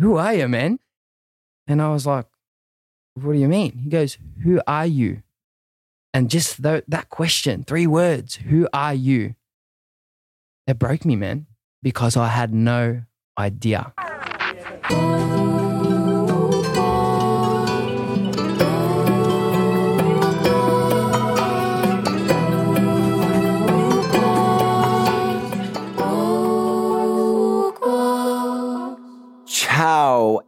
[0.00, 0.78] Who are you, man?
[1.66, 2.24] And I was like,
[3.14, 3.72] What do you mean?
[3.84, 5.22] He goes, Who are you?
[6.14, 9.34] And just th- that question, three words, Who are you?
[10.66, 11.46] It broke me, man,
[11.82, 13.02] because I had no
[13.38, 13.92] idea.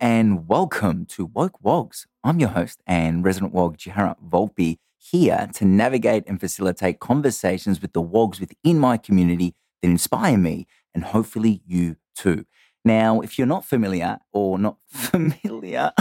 [0.03, 2.09] And welcome to Woke Wogs.
[2.25, 7.93] I'm your host and resident Wog Jarrah Volpe here to navigate and facilitate conversations with
[7.93, 12.47] the Wogs within my community that inspire me and hopefully you too.
[12.85, 15.93] Now, if you're not familiar or not familiar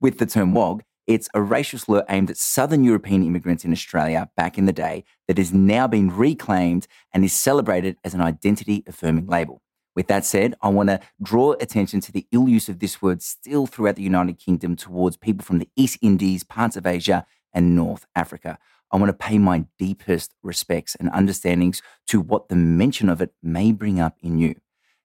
[0.00, 4.30] with the term Wog, it's a racial slur aimed at Southern European immigrants in Australia
[4.36, 8.84] back in the day that has now been reclaimed and is celebrated as an identity
[8.86, 9.62] affirming label.
[9.96, 13.22] With that said, I want to draw attention to the ill use of this word
[13.22, 17.74] still throughout the United Kingdom towards people from the East Indies, parts of Asia, and
[17.74, 18.58] North Africa.
[18.92, 23.32] I want to pay my deepest respects and understandings to what the mention of it
[23.42, 24.56] may bring up in you.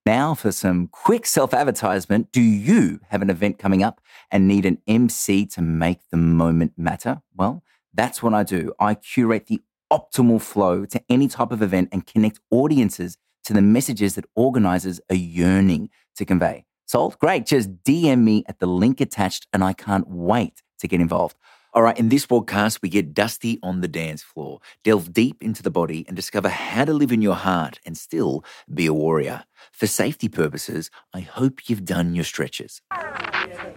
[0.06, 4.66] Now, for some quick self advertisement, do you have an event coming up and need
[4.66, 7.22] an MC to make the moment matter?
[7.34, 8.74] Well, that's what I do.
[8.78, 13.61] I curate the optimal flow to any type of event and connect audiences to the
[13.61, 16.66] messages that organizers are yearning to convey.
[16.86, 17.17] Sold?
[17.20, 17.45] Great.
[17.45, 21.38] Just DM me at the link attached, and I can't wait to get involved.
[21.73, 25.64] All right, in this podcast, we get dusty on the dance floor, delve deep into
[25.64, 29.45] the body, and discover how to live in your heart and still be a warrior.
[29.72, 32.81] For safety purposes, I hope you've done your stretches.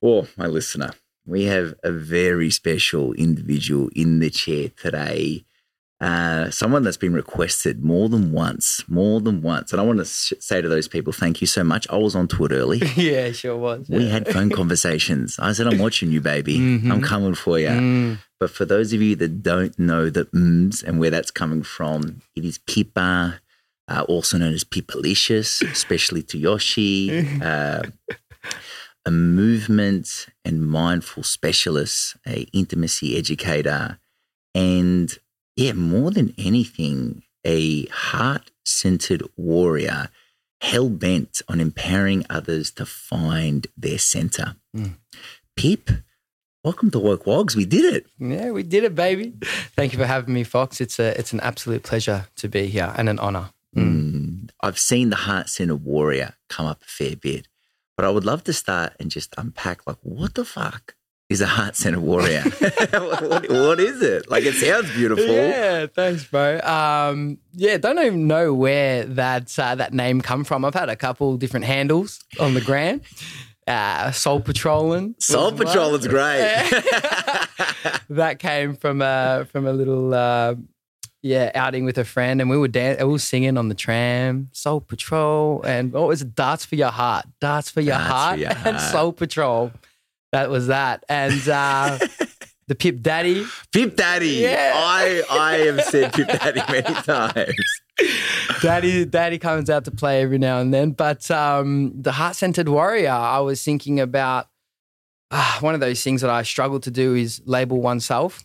[0.03, 0.91] Oh, my listener,
[1.25, 5.45] we have a very special individual in the chair today
[6.05, 9.73] uh, someone that's been requested more than once, more than once.
[9.73, 11.87] And I want to sh- say to those people, thank you so much.
[11.89, 12.79] I was on it early.
[12.97, 13.89] yeah, sure was.
[13.89, 15.39] We had phone conversations.
[15.39, 16.59] I said, I'm watching you, baby.
[16.75, 16.91] Mm-hmm.
[16.91, 17.69] I'm coming for you.
[17.69, 18.19] Mm.
[18.41, 22.23] But for those of you that don't know the ms and where that's coming from,
[22.35, 23.41] it is Pippa,
[23.87, 27.29] uh, also known as Pippalicious, especially to Yoshi.
[27.43, 27.83] Uh,
[29.07, 33.99] a movement and mindful specialist, a intimacy educator,
[34.55, 35.19] and
[35.57, 40.09] yeah, more than anything, a heart centered warrior
[40.61, 44.57] hell bent on empowering others to find their center.
[44.75, 44.95] Mm.
[45.57, 45.91] Pip,
[46.65, 47.55] welcome to Woke Wogs.
[47.55, 48.07] We did it.
[48.19, 49.35] Yeah, we did it, baby.
[49.77, 50.81] Thank you for having me, Fox.
[50.81, 53.51] It's a it's an absolute pleasure to be here and an honor.
[53.77, 53.83] Mm.
[53.83, 54.51] Mm.
[54.63, 57.47] I've seen the heart centered warrior come up a fair bit,
[57.97, 60.95] but I would love to start and just unpack like what the fuck
[61.29, 62.43] is a heart center warrior.
[62.91, 64.31] what, what is it?
[64.31, 65.25] Like it sounds beautiful.
[65.25, 66.61] Yeah, thanks, bro.
[66.61, 70.65] Um, yeah, don't even know where that uh, that name come from.
[70.65, 73.01] I've had a couple different handles on the gram.
[73.67, 75.15] Uh, Soul Patrolling.
[75.19, 76.41] Soul Patrolling's great.
[78.11, 80.55] that came from a from a little uh,
[81.23, 84.51] yeah outing with a friend, and we were dan- we were singing on the tram.
[84.53, 86.35] Soul Patrol, and what was it?
[86.35, 87.25] Darts for your heart.
[87.41, 89.73] Darts for your, heart, for your heart, and Soul Patrol.
[90.35, 91.05] That was that.
[91.09, 91.97] And uh,
[92.67, 93.47] the Pip Daddy.
[93.73, 94.31] Pip Daddy.
[94.31, 94.73] Yeah.
[94.75, 97.81] I, I have said Pip Daddy many times.
[98.61, 100.91] Daddy, Daddy comes out to play every now and then.
[100.91, 104.49] But um, the Heart Centered Warrior, I was thinking about
[105.31, 108.45] uh, one of those things that I struggle to do is label oneself,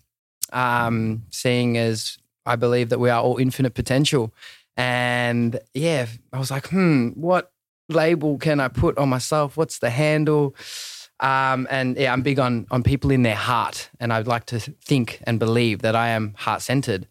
[0.53, 4.31] um, seeing as I believe that we are all infinite potential.
[4.77, 7.51] And yeah, I was like, hmm, what
[7.89, 9.57] label can I put on myself?
[9.57, 10.53] What's the handle?
[11.19, 14.59] Um, and yeah, I'm big on on people in their heart, and I'd like to
[14.59, 17.07] think and believe that I am heart centered,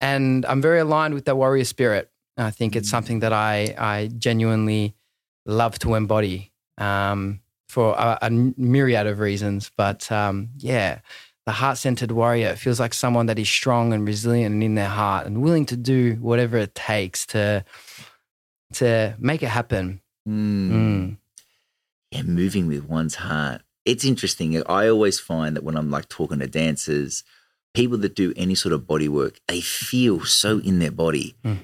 [0.00, 2.10] and I'm very aligned with the warrior spirit.
[2.36, 2.92] I think it's mm.
[2.92, 4.94] something that I I genuinely
[5.44, 9.70] love to embody um, for a, a, myriad of reasons.
[9.76, 11.00] But um, yeah,
[11.44, 14.88] the heart centered warrior feels like someone that is strong and resilient and in their
[14.88, 17.64] heart and willing to do whatever it takes to
[18.74, 20.00] to make it happen.
[20.26, 20.70] Mm.
[20.70, 21.16] Mm
[22.10, 23.62] yeah, moving with one's heart.
[23.84, 24.62] It's interesting.
[24.66, 27.24] I always find that when I'm like talking to dancers,
[27.74, 31.36] people that do any sort of body work, they feel so in their body.
[31.44, 31.58] Mm.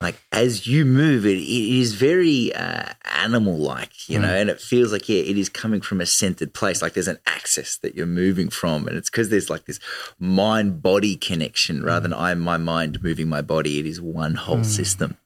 [0.00, 4.22] Like as you move, it, it is very uh, animal like, you mm.
[4.22, 6.82] know, and it feels like, yeah, it is coming from a centered place.
[6.82, 8.86] Like there's an axis that you're moving from.
[8.86, 9.80] And it's because there's like this
[10.18, 12.10] mind body connection rather mm.
[12.10, 13.78] than I'm my mind moving my body.
[13.78, 14.66] It is one whole mm.
[14.66, 15.16] system,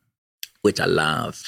[0.62, 1.42] which I love.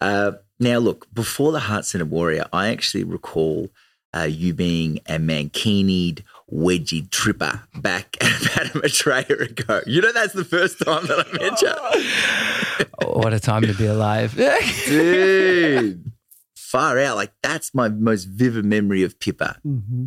[0.00, 0.32] Uh,
[0.62, 3.68] now, look, before the Heart Center Warrior, I actually recall
[4.14, 6.22] uh, you being a mankinied,
[6.52, 9.80] wedgie tripper back about a Maitreya ago.
[9.86, 12.86] You know, that's the first time that I met you.
[13.02, 14.36] oh, what a time to be alive.
[14.86, 16.12] Dude.
[16.54, 17.16] far out.
[17.16, 19.58] Like that's my most vivid memory of Pippa.
[19.66, 20.04] Mm-hmm.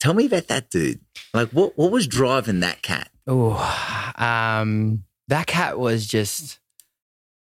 [0.00, 1.00] Tell me about that dude.
[1.32, 3.08] Like what what was driving that cat?
[3.26, 3.52] Oh,
[4.18, 6.58] um, that cat was just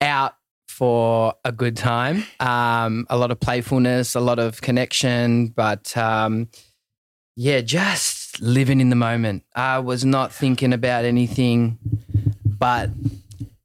[0.00, 0.34] out
[0.78, 2.24] for a good time.
[2.38, 6.48] Um, a lot of playfulness, a lot of connection, but um,
[7.34, 9.42] yeah, just living in the moment.
[9.56, 11.78] I was not thinking about anything
[12.44, 12.90] but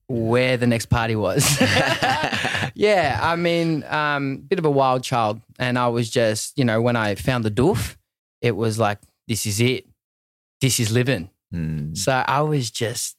[0.07, 1.59] where the next party was.
[2.73, 6.81] yeah, I mean, um, bit of a wild child, and I was just, you know,
[6.81, 7.95] when I found the doof,
[8.41, 9.85] it was like, this is it.
[10.61, 11.29] This is living.
[11.51, 11.93] Hmm.
[11.93, 13.17] So I was just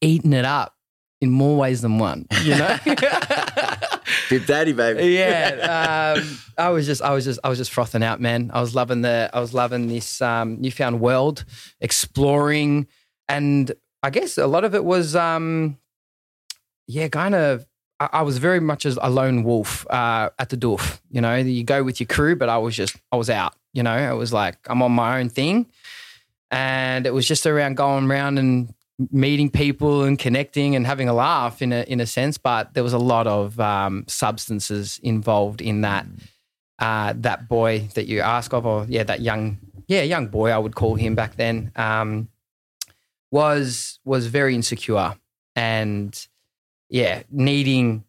[0.00, 0.74] eating it up
[1.20, 2.78] in more ways than one, you know?
[4.30, 5.08] Big daddy, baby.
[5.08, 6.14] yeah.
[6.16, 8.50] Um, I was just, I was just, I was just frothing out, man.
[8.54, 11.44] I was loving the, I was loving this um, newfound world,
[11.80, 12.86] exploring,
[13.28, 13.70] and
[14.02, 15.78] I guess a lot of it was, um,
[16.86, 17.66] yeah, kind of.
[18.00, 21.00] I, I was very much as a lone wolf uh, at the doof.
[21.10, 23.54] You know, you go with your crew, but I was just, I was out.
[23.72, 25.66] You know, it was like I'm on my own thing,
[26.50, 28.74] and it was just around going around and
[29.10, 32.38] meeting people and connecting and having a laugh in a in a sense.
[32.38, 36.06] But there was a lot of um, substances involved in that.
[36.78, 40.56] Uh, that boy that you ask of, or yeah, that young, yeah, young boy, I
[40.56, 42.30] would call him back then, um,
[43.30, 45.14] was was very insecure
[45.54, 46.26] and
[46.88, 48.04] yeah, needing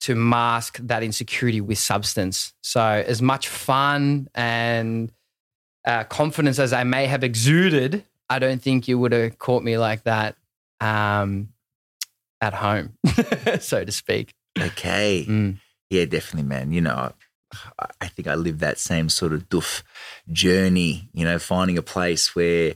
[0.00, 2.54] to mask that insecurity with substance.
[2.60, 5.10] So as much fun and
[5.84, 9.78] uh, confidence as I may have exuded, I don't think you would have caught me
[9.78, 10.36] like that
[10.80, 11.48] um,
[12.40, 12.94] at home,
[13.60, 14.32] so to speak.
[14.58, 15.24] Okay.
[15.28, 15.58] Mm.
[15.90, 16.72] Yeah, definitely, man.
[16.72, 17.12] You know,
[17.78, 19.82] I, I think I lived that same sort of doof
[20.30, 22.74] journey, you know, finding a place where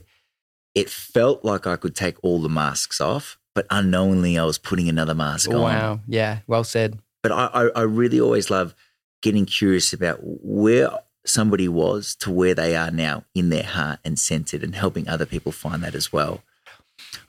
[0.73, 4.89] it felt like I could take all the masks off, but unknowingly I was putting
[4.89, 5.61] another mask on.
[5.61, 5.99] Wow.
[6.07, 6.39] Yeah.
[6.47, 6.99] Well said.
[7.21, 8.73] But I, I, I really always love
[9.21, 10.89] getting curious about where
[11.25, 15.25] somebody was to where they are now in their heart and centered and helping other
[15.25, 16.43] people find that as well.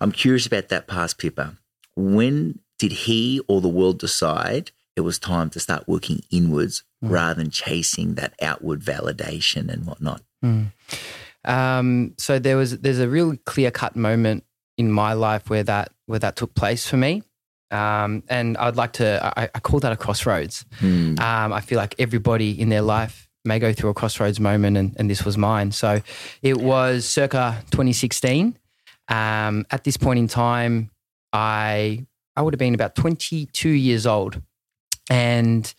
[0.00, 1.56] I'm curious about that past Pippa.
[1.96, 7.10] When did he or the world decide it was time to start working inwards Mm.
[7.10, 10.22] rather than chasing that outward validation and whatnot?
[10.42, 10.72] Mm.
[11.44, 14.44] Um, so there was there's a real clear cut moment
[14.78, 17.22] in my life where that where that took place for me.
[17.70, 20.64] Um, and I'd like to I, I call that a crossroads.
[20.78, 21.18] Hmm.
[21.18, 24.94] Um, I feel like everybody in their life may go through a crossroads moment, and,
[24.98, 25.72] and this was mine.
[25.72, 26.00] So
[26.42, 28.58] it was circa 2016.
[29.08, 30.90] Um, at this point in time,
[31.32, 32.06] I
[32.36, 34.40] I would have been about 22 years old,
[35.10, 35.72] and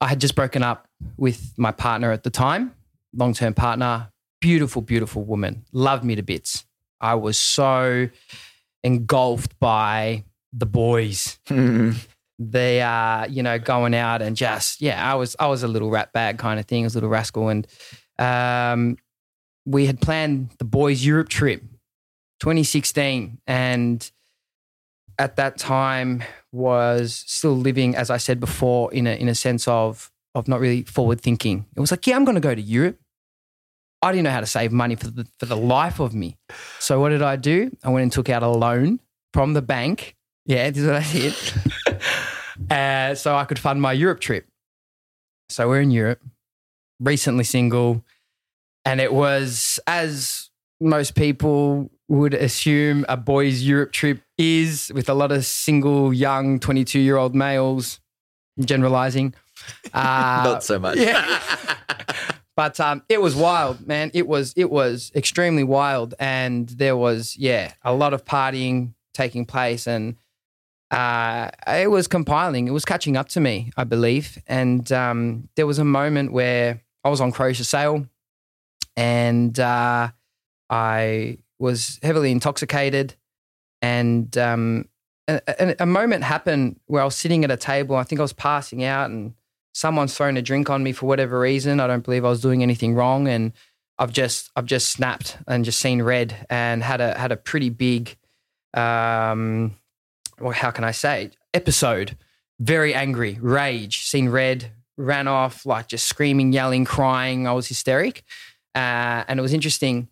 [0.00, 2.74] I had just broken up with my partner at the time,
[3.12, 4.10] long term partner,
[4.40, 6.64] beautiful, beautiful woman, loved me to bits.
[7.00, 8.08] I was so
[8.82, 11.38] engulfed by the boys
[12.38, 15.90] they are, you know, going out and just, yeah, I was, I was a little
[15.90, 17.48] rat bag kind of thing, I was a little rascal.
[17.48, 17.66] And
[18.18, 18.96] um,
[19.64, 21.62] we had planned the boys' Europe trip,
[22.40, 23.38] 2016.
[23.46, 24.10] And
[25.18, 29.68] at that time was still living, as I said before, in a, in a sense
[29.68, 31.66] of, of not really forward thinking.
[31.76, 32.98] It was like, yeah, I'm going to go to Europe.
[34.02, 36.36] I didn't know how to save money for the, for the life of me.
[36.78, 37.74] So what did I do?
[37.82, 39.00] I went and took out a loan
[39.32, 40.16] from the bank.
[40.44, 41.34] Yeah, this is what I did.
[42.70, 44.46] uh, so I could fund my Europe trip.
[45.48, 46.20] So we're in Europe,
[47.00, 48.04] recently single,
[48.84, 50.50] and it was as
[50.80, 56.58] most people would assume a boys' Europe trip is, with a lot of single, young,
[56.58, 58.00] twenty-two-year-old males.
[58.60, 59.34] Generalizing,
[59.92, 60.96] uh, Not so much.
[60.96, 61.40] yeah.
[62.56, 64.10] but um, it was wild, man.
[64.14, 69.44] It was it was extremely wild, and there was yeah a lot of partying taking
[69.44, 70.16] place, and
[70.94, 72.68] uh, it was compiling.
[72.68, 74.38] It was catching up to me, I believe.
[74.46, 78.06] And um, there was a moment where I was on Croatia sail,
[78.96, 80.08] and uh,
[80.70, 83.14] I was heavily intoxicated,
[83.82, 84.88] and um,
[85.26, 87.96] a, a, a moment happened where I was sitting at a table.
[87.96, 89.34] I think I was passing out, and
[89.72, 91.80] someone's thrown a drink on me for whatever reason.
[91.80, 93.52] I don't believe I was doing anything wrong, and
[93.98, 97.70] I've just I've just snapped and just seen red and had a had a pretty
[97.70, 98.16] big,
[98.74, 99.76] um,
[100.40, 102.16] well, how can I say episode?
[102.60, 107.46] Very angry, rage, seen red, ran off like just screaming, yelling, crying.
[107.46, 108.22] I was hysteric,
[108.74, 110.08] uh, and it was interesting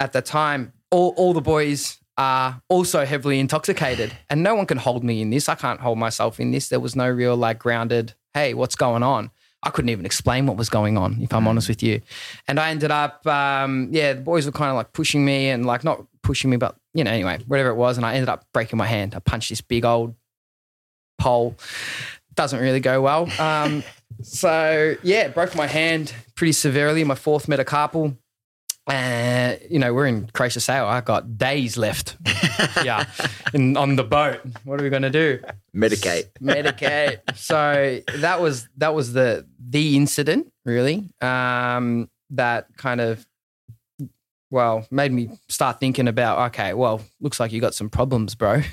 [0.00, 0.72] at the time.
[0.90, 5.30] All all the boys are also heavily intoxicated, and no one can hold me in
[5.30, 5.48] this.
[5.48, 6.68] I can't hold myself in this.
[6.68, 8.14] There was no real like grounded.
[8.34, 9.30] Hey, what's going on?
[9.62, 12.00] I couldn't even explain what was going on, if I'm honest with you.
[12.46, 15.66] And I ended up, um, yeah, the boys were kind of like pushing me and
[15.66, 17.96] like not pushing me, but you know, anyway, whatever it was.
[17.96, 19.14] And I ended up breaking my hand.
[19.14, 20.16] I punched this big old
[21.16, 21.56] pole.
[22.34, 23.28] Doesn't really go well.
[23.38, 23.84] Um,
[24.22, 27.04] So yeah, broke my hand pretty severely.
[27.04, 28.16] My fourth metacarpal.
[28.88, 30.86] And you know we're in Croatia Sail.
[30.86, 32.16] I got days left.
[32.84, 33.04] yeah,
[33.54, 34.40] in, on the boat.
[34.64, 35.38] What are we gonna do?
[35.76, 36.24] Medicate.
[36.42, 37.20] Medicate.
[37.36, 43.24] so that was that was the the incident really um, that kind of
[44.50, 48.62] well made me start thinking about okay, well looks like you got some problems, bro.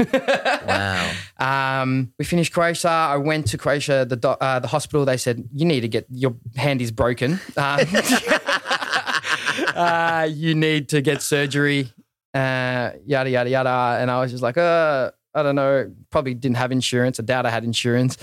[0.65, 1.12] Wow.
[1.38, 2.89] Um, we finished Croatia.
[2.89, 5.05] I went to Croatia, the uh, the hospital.
[5.05, 7.39] They said you need to get your hand is broken.
[7.55, 7.79] Um,
[9.75, 11.91] uh, you need to get surgery.
[12.34, 13.98] Uh, yada yada yada.
[14.01, 15.91] And I was just like, uh, I don't know.
[16.10, 17.20] Probably didn't have insurance.
[17.20, 18.17] I doubt I had insurance.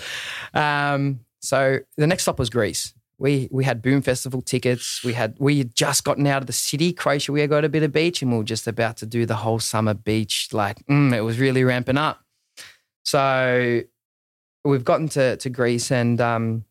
[0.53, 2.95] Um, so the next stop was Greece.
[3.23, 5.05] We we had Boom Festival tickets.
[5.05, 7.31] We had we had just gotten out of the city, Croatia.
[7.31, 9.37] We had got a bit of beach, and we were just about to do the
[9.37, 10.49] whole summer beach.
[10.51, 12.21] Like mm, it was really ramping up.
[13.05, 13.83] So
[14.65, 16.65] we've gotten to, to Greece and um,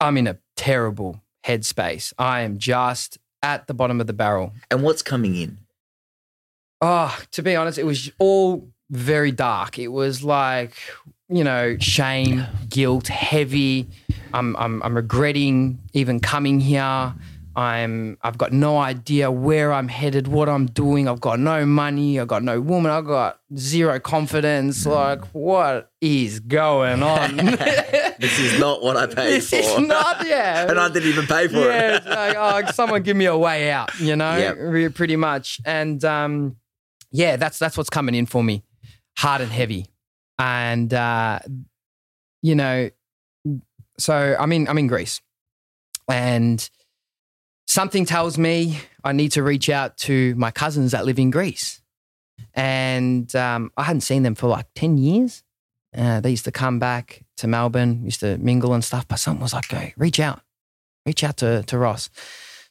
[0.00, 2.12] I'm in a terrible headspace.
[2.18, 4.52] I am just at the bottom of the barrel.
[4.70, 5.58] And what's coming in?
[6.80, 9.78] Oh, to be honest, it was all very dark.
[9.78, 10.74] It was like,
[11.28, 13.88] you know, shame, guilt, heavy.
[14.32, 17.14] I'm, I'm, I'm regretting even coming here.
[17.56, 21.08] I'm I've got no idea where I'm headed, what I'm doing.
[21.08, 22.20] I've got no money.
[22.20, 22.92] I've got no woman.
[22.92, 24.86] I've got zero confidence.
[24.86, 27.58] Like, what is going on?
[28.20, 29.56] This is not what I paid this for.
[29.56, 30.66] is not, yeah.
[30.68, 31.94] and I didn't even pay for yeah, it.
[31.98, 34.94] it's like, oh, someone give me a way out, you know, Yep.
[34.96, 35.60] Pretty much.
[35.64, 36.56] And um,
[37.12, 38.64] yeah, that's that's what's coming in for me,
[39.18, 39.86] hard and heavy,
[40.38, 41.40] and uh,
[42.40, 42.88] you know,
[43.98, 45.20] so I'm in I'm in Greece,
[46.08, 46.68] and
[47.66, 51.82] something tells me I need to reach out to my cousins that live in Greece,
[52.54, 55.42] and um, I hadn't seen them for like ten years.
[55.96, 59.08] Uh, they used to come back to Melbourne, used to mingle and stuff.
[59.08, 60.42] But something was like, "Go, reach out,
[61.04, 62.08] reach out to to Ross."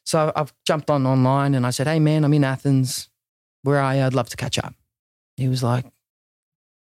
[0.06, 3.10] So I've jumped on online and I said, "Hey man, I'm in Athens.
[3.64, 4.04] Where are you?
[4.04, 4.74] I'd love to catch up."
[5.36, 5.86] He was like,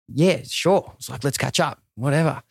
[0.07, 2.43] "Yeah, sure." I was like, "Let's catch up." Whatever.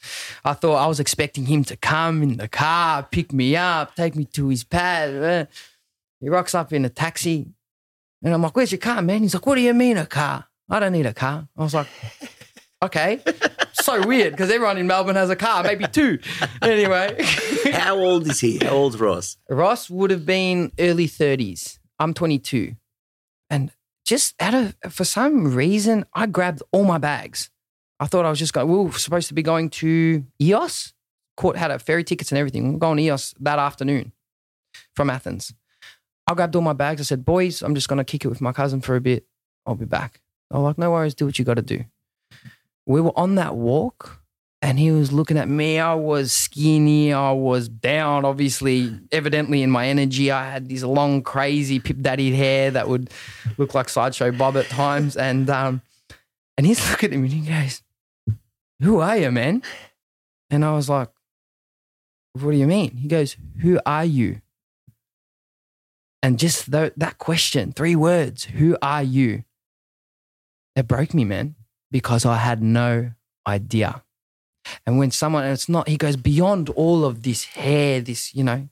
[0.45, 4.17] I thought I was expecting him to come in the car, pick me up, take
[4.17, 5.15] me to his pad.
[5.23, 5.47] Uh,
[6.21, 7.47] He rocks up in a taxi,
[8.23, 10.47] and I'm like, "Where's your car, man?" He's like, "What do you mean a car?
[10.69, 11.87] I don't need a car." I was like,
[12.83, 13.21] "Okay."
[13.73, 16.19] so weird because everyone in Melbourne has a car, maybe two.
[16.63, 17.17] Anyway.
[17.73, 18.59] How old is he?
[18.59, 19.37] How old's Ross?
[19.49, 21.79] Ross would have been early 30s.
[22.01, 22.75] I'm 22.
[23.49, 23.71] And
[24.07, 27.51] just out of, for some reason, I grabbed all my bags.
[27.99, 30.93] I thought I was just going, we were supposed to be going to Ios.
[31.37, 32.73] Court had a ferry tickets and everything.
[32.73, 34.13] We're going to Ios that afternoon
[34.95, 35.53] from Athens.
[36.27, 37.01] I grabbed all my bags.
[37.01, 39.27] I said, boys, I'm just going to kick it with my cousin for a bit.
[39.67, 40.21] I'll be back.
[40.51, 41.85] I was like, no worries, do what you got to do.
[42.87, 44.23] We were on that walk
[44.63, 45.79] and he was looking at me.
[45.79, 47.13] I was skinny.
[47.13, 50.31] I was down, obviously, evidently in my energy.
[50.31, 53.11] I had this long, crazy pip daddy hair that would
[53.59, 55.17] look like sideshow Bob at times.
[55.17, 55.83] And um,
[56.57, 57.83] and he's looking at me and he goes,
[58.81, 59.63] "Who are you, man?"
[60.51, 61.11] And I was like,
[62.33, 64.41] "What do you mean?" He goes, "Who are you?"
[66.23, 69.45] And just tho- that question, three words, "Who are you?"
[70.75, 71.57] It broke me, man,
[71.91, 73.13] because I had no
[73.47, 74.03] idea.
[74.87, 78.45] And when someone, and it's not, he goes beyond all of this hair, this, you
[78.45, 78.69] know,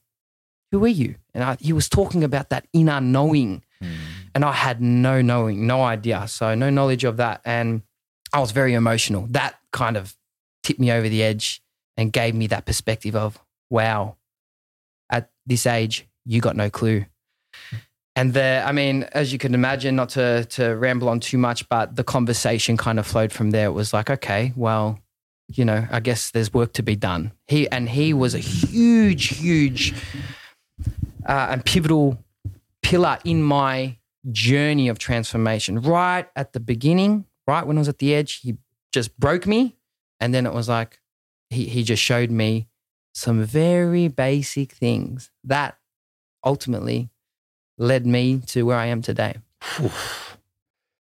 [0.71, 1.17] who are you?
[1.35, 3.63] And I, he was talking about that inner knowing.
[3.81, 3.93] Hmm.
[4.35, 6.27] And I had no knowing, no idea.
[6.27, 7.41] So no knowledge of that.
[7.45, 7.83] And
[8.33, 9.27] I was very emotional.
[9.31, 10.17] That kind of
[10.65, 11.63] tipped me over the edge
[11.97, 13.39] and gave me that perspective of,
[13.71, 14.17] wow,
[15.11, 17.05] at this age, you got no clue.
[18.17, 21.69] And the, I mean, as you can imagine, not to to ramble on too much,
[21.69, 23.67] but the conversation kind of flowed from there.
[23.67, 25.01] It was like, okay, well,
[25.49, 27.33] you know, I guess there's work to be done.
[27.47, 29.95] He and he was a huge, huge
[31.27, 32.19] uh, and pivotal
[32.83, 33.99] pillar in my
[34.31, 35.81] journey of transformation.
[35.81, 38.57] Right at the beginning, right when I was at the edge, he
[38.93, 39.77] just broke me,
[40.21, 41.01] and then it was like
[41.51, 42.69] he he just showed me
[43.15, 45.77] some very basic things that
[46.45, 47.11] ultimately
[47.79, 49.37] led me to where I am today.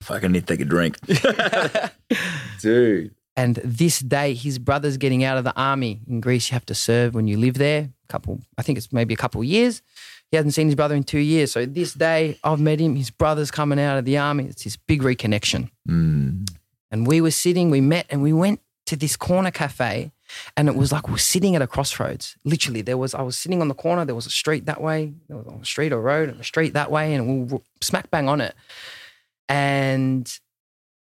[0.02, 0.98] Fucking need to take a drink.
[2.60, 3.16] Dude.
[3.36, 6.02] And this day, his brother's getting out of the army.
[6.08, 7.90] In Greece, you have to serve when you live there.
[8.04, 9.82] A couple, I think it's maybe a couple of years.
[10.30, 11.52] He hasn't seen his brother in two years.
[11.52, 12.96] So this day, I've met him.
[12.96, 14.46] His brother's coming out of the army.
[14.46, 15.70] It's this big reconnection.
[15.88, 16.50] Mm.
[16.90, 20.12] And we were sitting, we met, and we went to this corner cafe.
[20.56, 22.38] And it was like we're sitting at a crossroads.
[22.46, 24.06] Literally, there was I was sitting on the corner.
[24.06, 25.14] There was a street that way.
[25.28, 28.10] There was a street or road, and a street that way, and we were smack
[28.10, 28.56] bang on it.
[29.50, 30.32] And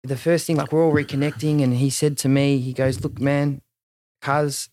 [0.02, 3.20] the first thing, like we're all reconnecting, and he said to me, he goes, "Look,
[3.20, 3.62] man,
[4.20, 4.68] cuz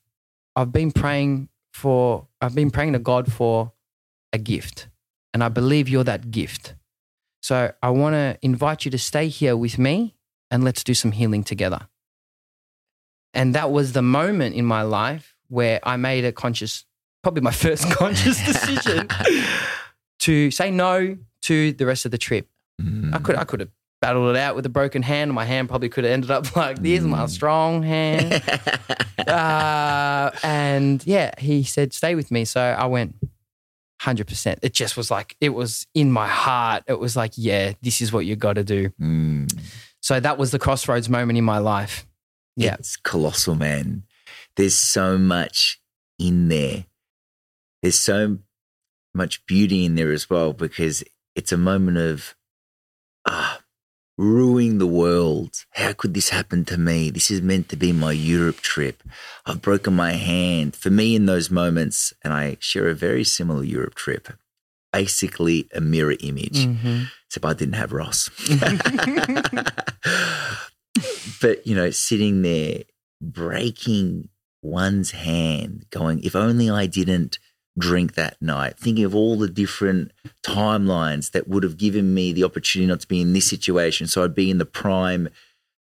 [0.56, 3.74] I've been praying for, I've been praying to God for
[4.34, 4.88] a gift.
[5.34, 6.76] And I believe you're that gift.
[7.42, 10.16] So I want to invite you to stay here with me
[10.50, 11.88] and let's do some healing together.
[13.34, 16.86] And that was the moment in my life where I made a conscious,
[17.22, 19.08] probably my first conscious decision
[20.20, 22.50] to say no to the rest of the trip.
[22.82, 23.14] Mm.
[23.14, 25.34] I could I could have battled it out with a broken hand.
[25.34, 27.30] My hand probably could have ended up like this, my Mm.
[27.30, 28.44] strong hand.
[29.28, 32.46] uh, and yeah, he said, stay with me.
[32.46, 33.16] So I went
[34.02, 34.58] 100%.
[34.62, 36.84] It just was like, it was in my heart.
[36.88, 38.90] It was like, yeah, this is what you got to do.
[39.02, 39.52] Mm.
[40.02, 42.06] So that was the crossroads moment in my life.
[42.56, 42.76] Yeah.
[42.76, 44.04] It's colossal, man.
[44.56, 45.80] There's so much
[46.20, 46.86] in there.
[47.82, 48.38] There's so
[49.14, 51.04] much beauty in there as well because
[51.36, 52.36] it's a moment of
[53.28, 53.60] ah,
[54.18, 55.66] ruining the world.
[55.72, 57.10] How could this happen to me?
[57.12, 59.04] This is meant to be my Europe trip.
[59.46, 60.76] I've broken my hand.
[60.76, 64.30] For me, in those moments, and I share a very similar Europe trip,
[64.92, 67.10] basically a mirror image, Mhm.
[67.28, 68.30] except I didn't have Ross.
[71.42, 72.84] but, you know, sitting there
[73.22, 74.30] breaking
[74.64, 77.38] one's hand, going, if only I didn't
[77.78, 80.12] drink that night, thinking of all the different
[80.44, 84.08] timelines that would have given me the opportunity not to be in this situation.
[84.08, 85.30] So I'd be in the prime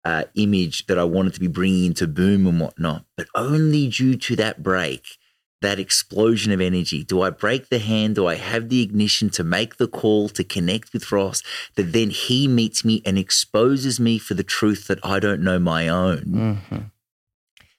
[0.04, 3.04] uh, image that I wanted to be bringing into boom and whatnot.
[3.16, 5.18] But only due to that break,
[5.60, 8.14] that explosion of energy, do I break the hand?
[8.14, 11.42] Do I have the ignition to make the call to connect with Ross?
[11.74, 15.58] That then he meets me and exposes me for the truth that I don't know
[15.58, 16.90] my own Mhm.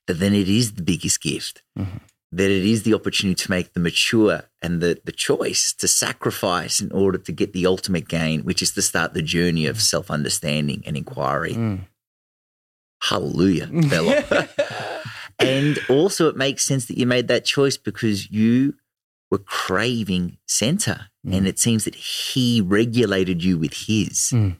[0.05, 1.63] that then it is the biggest gift.
[1.77, 2.01] Mhm.
[2.33, 6.79] That it is the opportunity to make the mature and the, the choice to sacrifice
[6.79, 10.09] in order to get the ultimate gain, which is to start the journey of self
[10.09, 11.53] understanding and inquiry.
[11.53, 11.87] Mm.
[13.01, 14.47] Hallelujah, Bella.
[15.39, 18.75] and also, it makes sense that you made that choice because you
[19.29, 21.07] were craving center.
[21.33, 24.31] And it seems that he regulated you with his.
[24.33, 24.57] Mm.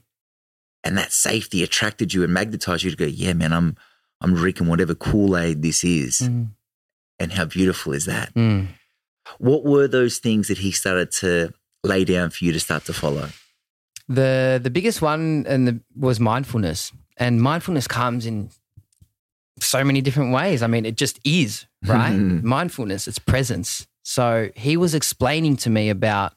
[0.84, 3.76] And that safety attracted you and magnetized you to go, yeah, man, I'm
[4.20, 6.20] I'm drinking whatever Kool-Aid this is.
[7.18, 8.34] And how beautiful is that?
[8.34, 8.68] Mm.
[9.38, 11.52] What were those things that he started to
[11.84, 13.28] lay down for you to start to follow?
[14.08, 18.50] The the biggest one and the, was mindfulness, and mindfulness comes in
[19.60, 20.62] so many different ways.
[20.62, 22.12] I mean, it just is right.
[22.12, 23.86] mindfulness, it's presence.
[24.02, 26.32] So he was explaining to me about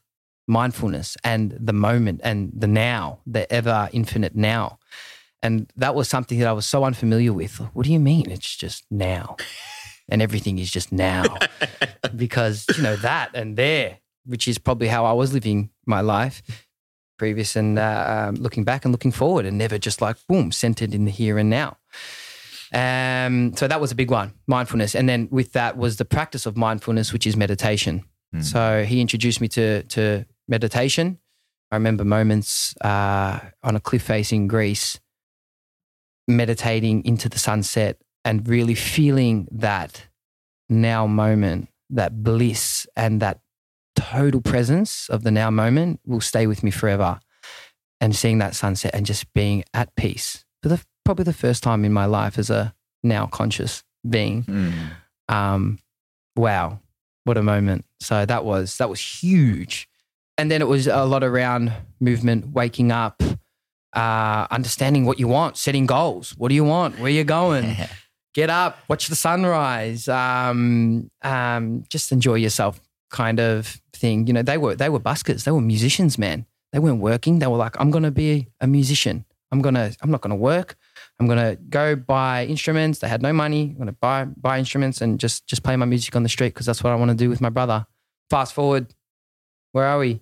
[0.48, 4.78] mindfulness and the moment and the now, the ever infinite now,
[5.42, 7.58] and that was something that I was so unfamiliar with.
[7.74, 8.30] What do you mean?
[8.30, 9.38] It's just now,
[10.10, 11.24] and everything is just now,
[12.16, 16.42] because you know that and there, which is probably how I was living my life
[17.18, 20.94] previous and uh, um, looking back and looking forward and never just like boom centered
[20.94, 21.78] in the here and now.
[22.74, 24.96] Um, so that was a big one mindfulness.
[24.96, 28.04] And then with that was the practice of mindfulness which is meditation.
[28.34, 28.44] Mm.
[28.44, 31.20] so he introduced me to to meditation.
[31.72, 35.00] I remember moments uh, on a cliff face in greece
[36.28, 40.08] meditating into the sunset and really feeling that
[40.68, 43.40] now moment that bliss and that
[43.96, 47.20] total presence of the now moment will stay with me forever.
[48.02, 51.86] And seeing that sunset and just being at peace for the probably the first time
[51.86, 54.44] in my life as a now conscious being.
[54.44, 54.74] Mm.
[55.34, 55.80] Um,
[56.36, 56.82] wow,
[57.24, 57.86] what a moment!
[58.02, 59.88] So that was that was huge.
[60.38, 63.24] And then it was a lot around movement, waking up,
[63.94, 66.32] uh, understanding what you want, setting goals.
[66.38, 66.96] What do you want?
[67.00, 67.78] Where are you going?
[68.36, 74.28] get up, watch the sunrise, um, um, just enjoy yourself, kind of thing.
[74.28, 76.46] You know, they were they were buskers, they were musicians, man.
[76.72, 77.40] They weren't working.
[77.40, 79.26] They were like, I'm gonna be a musician.
[79.52, 80.76] I'm gonna I'm not gonna work.
[81.20, 83.00] I'm gonna go buy instruments.
[83.00, 83.72] They had no money.
[83.72, 86.66] I'm gonna buy buy instruments and just just play my music on the street because
[86.66, 87.88] that's what I want to do with my brother.
[88.30, 88.94] Fast forward,
[89.72, 90.20] where are we?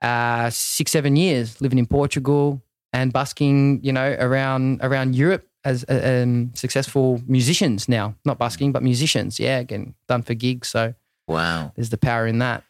[0.00, 5.84] Uh, six seven years living in Portugal and busking, you know, around around Europe as
[5.88, 8.14] uh, um, successful musicians now.
[8.24, 9.38] Not busking, but musicians.
[9.38, 10.68] Yeah, getting done for gigs.
[10.68, 10.94] So
[11.28, 11.72] Wow.
[11.76, 12.64] there's the power in that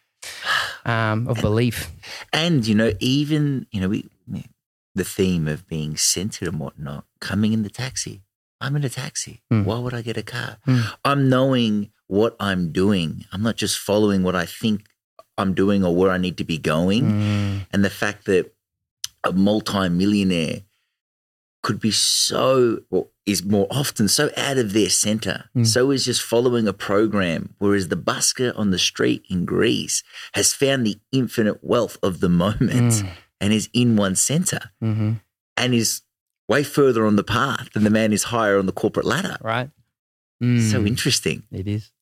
[0.84, 1.90] um, of belief.
[2.32, 4.08] And, you know, even, you know, we,
[4.94, 8.22] the theme of being centered and whatnot, coming in the taxi.
[8.60, 9.40] I'm in a taxi.
[9.50, 9.64] Mm.
[9.64, 10.58] Why would I get a car?
[10.66, 10.84] Mm.
[11.04, 13.24] I'm knowing what I'm doing.
[13.32, 14.84] I'm not just following what I think
[15.38, 17.04] I'm doing or where I need to be going.
[17.04, 18.52] Mm, And the fact that
[19.24, 20.62] a multi-millionaire
[21.62, 25.66] could be so, or is more often so out of their center, Mm.
[25.66, 30.52] so is just following a program, whereas the busker on the street in Greece has
[30.54, 33.08] found the infinite wealth of the moment Mm.
[33.40, 35.12] and is in one center hmm
[35.56, 36.00] and is
[36.48, 39.36] way further on the path than the man is higher on the corporate ladder.
[39.42, 39.70] Right.
[40.40, 40.46] So
[40.80, 41.42] Mm, interesting.
[41.52, 41.92] it is.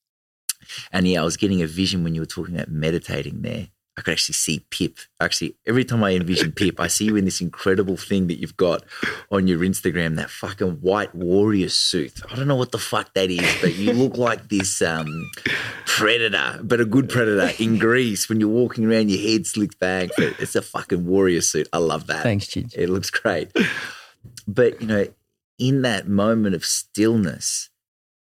[0.92, 3.68] And yeah, I was getting a vision when you were talking about meditating there.
[3.98, 4.98] I could actually see Pip.
[5.20, 8.56] Actually, every time I envision Pip, I see you in this incredible thing that you've
[8.56, 8.84] got
[9.32, 12.20] on your Instagram, that fucking white warrior suit.
[12.30, 15.28] I don't know what the fuck that is, but you look like this um,
[15.84, 20.10] predator, but a good predator in Greece when you're walking around, your head slicked back.
[20.16, 21.66] But it's a fucking warrior suit.
[21.72, 22.22] I love that.
[22.22, 22.76] Thanks, Chidge.
[22.76, 23.50] It looks great.
[24.46, 25.08] But, you know,
[25.58, 27.68] in that moment of stillness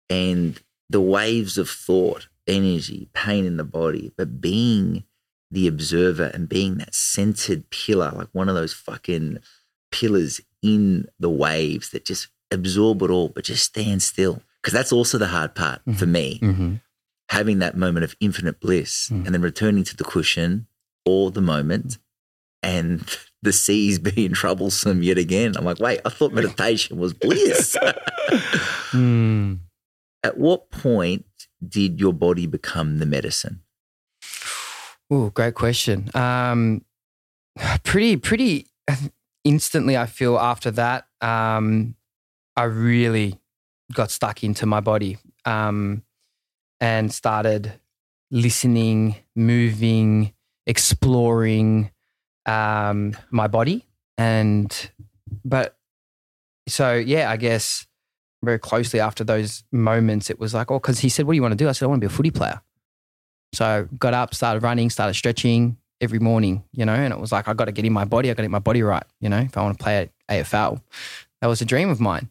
[0.10, 5.06] and the waves of thought, energy, pain in the body, but being
[5.52, 9.38] the observer and being that centered pillar, like one of those fucking
[9.92, 14.42] pillars in the waves that just absorb it all, but just stand still.
[14.62, 16.76] Because that's also the hard part for me, Mm-hmm.
[17.30, 19.26] having that moment of infinite bliss Mm.
[19.26, 20.68] and then returning to the cushion
[21.06, 21.98] or the moment
[22.64, 23.04] and
[23.42, 25.58] the seas being troublesome yet again.
[25.58, 27.76] I'm like, wait, I thought meditation was bliss.
[28.92, 29.60] Mm.
[30.24, 31.26] At what point
[31.66, 33.62] did your body become the medicine?
[35.14, 36.10] Oh, great question.
[36.14, 36.86] Um,
[37.84, 38.68] pretty, pretty
[39.44, 41.96] instantly, I feel after that, um,
[42.56, 43.38] I really
[43.94, 46.04] got stuck into my body um,
[46.80, 47.74] and started
[48.32, 50.34] listening, moving,
[50.66, 51.92] exploring
[52.46, 53.86] um, my body.
[54.18, 54.92] And,
[55.44, 55.78] but
[56.70, 57.86] so, yeah, I guess
[58.44, 61.42] very closely after those moments, it was like, oh, because he said, What do you
[61.42, 61.68] want to do?
[61.68, 62.62] I said, I want to be a footy player.
[63.54, 67.48] So got up, started running, started stretching every morning, you know, and it was like,
[67.48, 68.30] I got to get in my body.
[68.30, 70.10] I got to get my body right, you know, if I want to play at
[70.30, 70.82] AFL.
[71.42, 72.30] That was a dream of mine.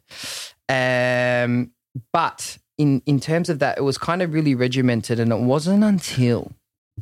[0.68, 1.72] Um,
[2.12, 5.20] but in, in terms of that, it was kind of really regimented.
[5.20, 6.52] And it wasn't until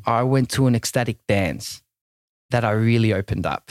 [0.05, 1.83] I went to an ecstatic dance
[2.51, 3.71] that I really opened up.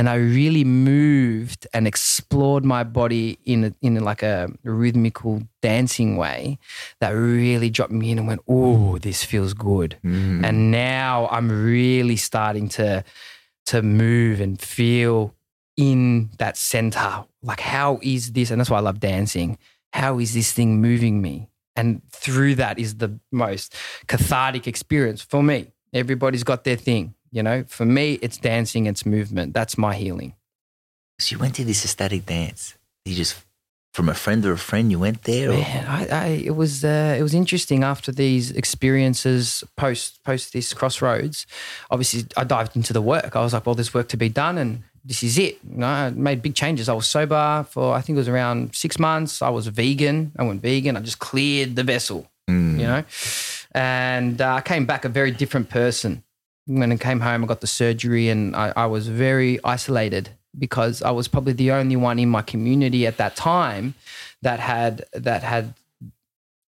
[0.00, 6.16] And I really moved and explored my body in a, in like a rhythmical dancing
[6.16, 6.58] way
[7.00, 10.42] that really dropped me in and went, "Oh, this feels good." Mm.
[10.42, 13.04] And now I'm really starting to
[13.66, 15.34] to move and feel
[15.76, 17.26] in that center.
[17.42, 18.50] Like, how is this?
[18.50, 19.58] And that's why I love dancing.
[19.92, 21.50] How is this thing moving me?
[21.76, 23.74] And through that is the most
[24.06, 25.72] cathartic experience for me.
[25.92, 27.64] Everybody's got their thing, you know.
[27.68, 29.54] For me, it's dancing, it's movement.
[29.54, 30.34] That's my healing.
[31.18, 32.74] So you went to this ecstatic dance.
[33.04, 33.36] You just
[33.92, 35.50] from a friend or a friend, you went there.
[35.50, 35.54] Or?
[35.54, 40.72] Man, I, I it was uh, it was interesting after these experiences post post this
[40.72, 41.46] crossroads.
[41.90, 43.34] Obviously, I dived into the work.
[43.36, 45.58] I was like, well, there's work to be done, and this is it.
[45.68, 46.88] You know, I made big changes.
[46.88, 49.42] I was sober for I think it was around six months.
[49.42, 50.32] I was vegan.
[50.38, 50.96] I went vegan.
[50.96, 52.30] I just cleared the vessel.
[52.48, 52.80] Mm.
[52.80, 53.04] You know,
[53.72, 56.22] and uh, I came back a very different person.
[56.78, 61.02] When I came home, I got the surgery, and I, I was very isolated because
[61.02, 63.94] I was probably the only one in my community at that time
[64.42, 65.74] that had that had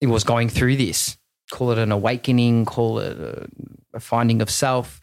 [0.00, 1.16] it was going through this.
[1.52, 3.46] Call it an awakening, call it a,
[3.94, 5.00] a finding of self.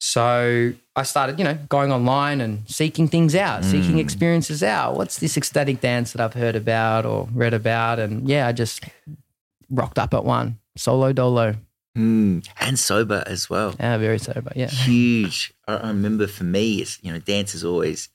[0.00, 4.00] So I started, you know, going online and seeking things out, seeking Mm.
[4.00, 4.96] experiences out.
[4.96, 7.98] What's this ecstatic dance that I've heard about or read about?
[7.98, 8.82] And yeah, I just
[9.70, 11.54] rocked up at one solo dolo.
[11.98, 12.46] Mm.
[12.60, 13.74] And sober as well.
[13.80, 14.52] Yeah, very sober.
[14.54, 14.68] Yeah.
[14.68, 15.52] Huge.
[15.66, 18.08] I, I remember for me, it's, you know, dance is always,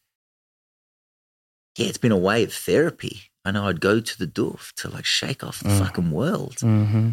[1.77, 3.23] yeah, it's been a way of therapy.
[3.43, 5.79] I know I'd go to the doof to like shake off the Mm.
[5.79, 6.57] fucking world.
[6.57, 7.11] Mm-hmm.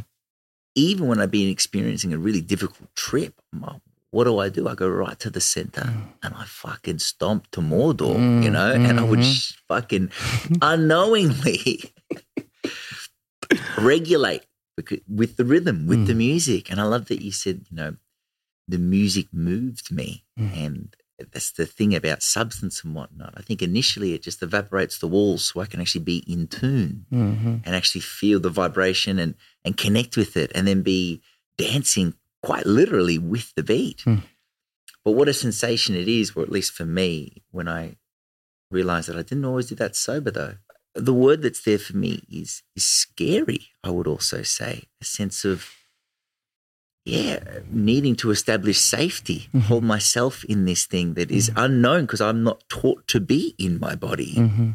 [0.75, 3.81] Even when I've been experiencing a really difficult trip, I'm like,
[4.13, 4.69] what do I do?
[4.69, 8.73] I go right to the center and I fucking stomp to Mordor, you Mm, know,
[8.73, 9.35] and I would mhm.
[9.35, 10.11] sh- fucking
[10.63, 11.93] unknowingly
[13.79, 14.43] regulate
[14.81, 16.17] becau- with the rhythm, with the Mm.
[16.29, 16.71] music.
[16.71, 17.97] And I love that you said, you know,
[18.69, 20.25] the music moved me.
[20.39, 20.57] Mm.
[20.57, 20.97] And
[21.33, 23.35] that's the thing about substance and whatnot.
[23.37, 27.07] I think initially it just evaporates the walls so I can actually be in tune
[27.13, 27.57] Mm-hmm.
[27.65, 31.21] and actually feel the vibration and, and connect with it and then be
[31.59, 33.99] dancing quite literally with the beat.
[34.07, 34.23] Mm.
[35.05, 37.97] But what a sensation it is, or at least for me, when I
[38.71, 40.55] realized that I didn't always do that sober though.
[40.95, 44.85] The word that's there for me is is scary, I would also say.
[45.01, 45.71] A sense of
[47.05, 49.63] yeah, needing to establish safety, Mhm.
[49.63, 53.81] hold myself in this thing that is unknown because I'm not taught to be in
[53.81, 54.35] my body.
[54.37, 54.71] Mm-hmm.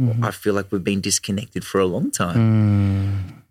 [0.00, 0.24] Mm-hmm.
[0.24, 2.38] I feel like we've been disconnected for a long time.
[2.38, 3.42] Mm.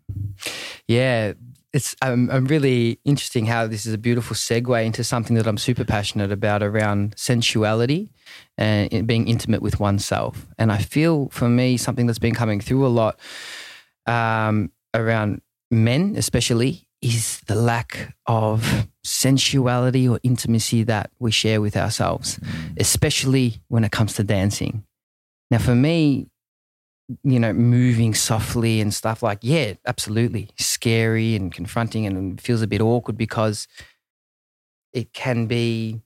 [0.88, 1.34] Yeah,
[1.74, 5.58] it's um, um, really interesting how this is a beautiful segue into something that I'm
[5.58, 8.12] super passionate about around sensuality
[8.58, 10.48] and being intimate with oneself.
[10.58, 13.20] And I feel for me, something that's been coming through a lot
[14.06, 21.76] um, around men, especially, is the lack of sensuality or intimacy that we share with
[21.78, 22.40] ourselves,
[22.78, 24.84] especially when it comes to dancing.
[25.50, 26.28] Now, for me,
[27.24, 32.68] you know, moving softly and stuff like, yeah, absolutely scary and confronting and feels a
[32.68, 33.68] bit awkward because
[34.94, 36.02] it can be,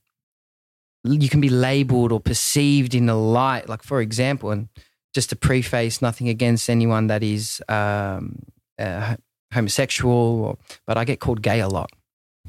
[1.04, 3.68] you can be labeled or perceived in a light.
[3.68, 4.68] Like, for example, and
[5.14, 8.38] just to preface, nothing against anyone that is um,
[8.78, 9.16] uh,
[9.52, 10.12] homosexual,
[10.44, 11.90] or, but I get called gay a lot,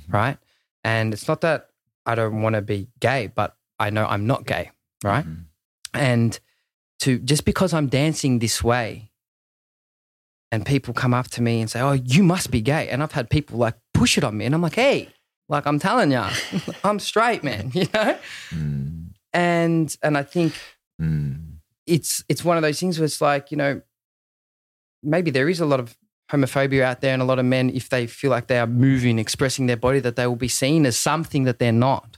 [0.09, 0.37] right?
[0.83, 1.69] And it's not that
[2.05, 4.71] I don't want to be gay, but I know I'm not gay,
[5.03, 5.25] right?
[5.25, 5.45] Mhm.
[5.93, 6.39] And
[7.01, 9.11] to just because I'm dancing this way
[10.51, 12.89] and people come up to me and say, Oh, you must be gay.
[12.89, 14.45] And I've had people like push it on me.
[14.45, 15.09] And I'm like, Hey,
[15.49, 16.23] like I'm telling you,
[16.83, 18.17] I'm straight, man, you know?
[18.51, 20.53] Mm, And and I think
[21.01, 23.81] mm, it's it's one of those things where it's like, you know,
[25.03, 25.97] maybe there is a lot of
[26.31, 29.17] homophobia out there and a lot of men, if they feel like they are moving,
[29.19, 32.17] expressing their body, that they will be seen as something that they're not.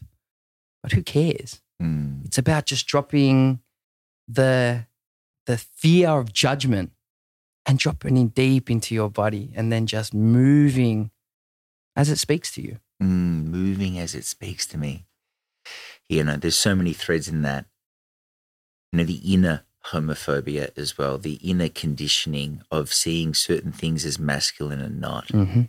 [0.82, 1.62] But who cares?
[1.82, 2.26] mm.
[2.26, 3.60] It's about just dropping
[4.32, 4.86] the
[5.46, 6.92] the fear of judgment
[7.66, 11.10] and dropping in deep into your body and then just moving
[11.96, 12.78] as it speaks to you.
[13.02, 15.06] Mm, moving as it speaks to me.
[16.08, 17.66] You know, there's so many threads in that.
[18.92, 24.20] You know, the inner homophobia as well, the inner conditioning of seeing certain things as
[24.20, 25.62] masculine and not, Mm-hmm.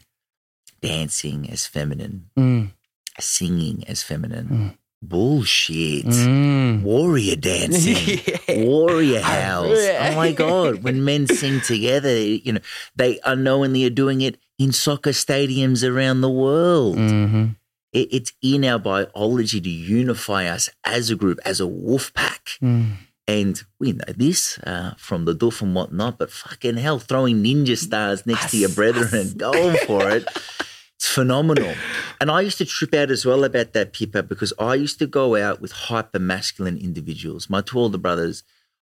[0.83, 2.73] dancing as feminine, Mm.
[3.19, 4.49] singing as feminine.
[4.49, 4.79] Mm.
[5.03, 6.05] Bullshit.
[6.07, 6.83] Mm.
[6.83, 8.21] Warrior dancing.
[8.49, 8.65] Yeah.
[8.65, 9.79] Warrior howls.
[9.79, 10.83] Oh my God.
[10.83, 12.61] When men sing together, you know,
[12.97, 16.97] they unknowingly are doing it in soccer stadiums around the world.
[16.97, 17.57] Mhm.
[17.93, 22.51] It, it's in our biology to unify us as a group, as a wolf pack.
[22.63, 22.97] Mm.
[23.29, 27.77] And we know this uh, from the doof and whatnot, but fucking hell, throwing ninja
[27.79, 30.27] stars next to your brethren and going for it.
[31.01, 31.75] It's phenomenal.
[32.21, 35.07] And I used to trip out as well about that, Pippa, because I used to
[35.07, 37.49] go out with hyper masculine individuals.
[37.49, 38.43] My two older brothers,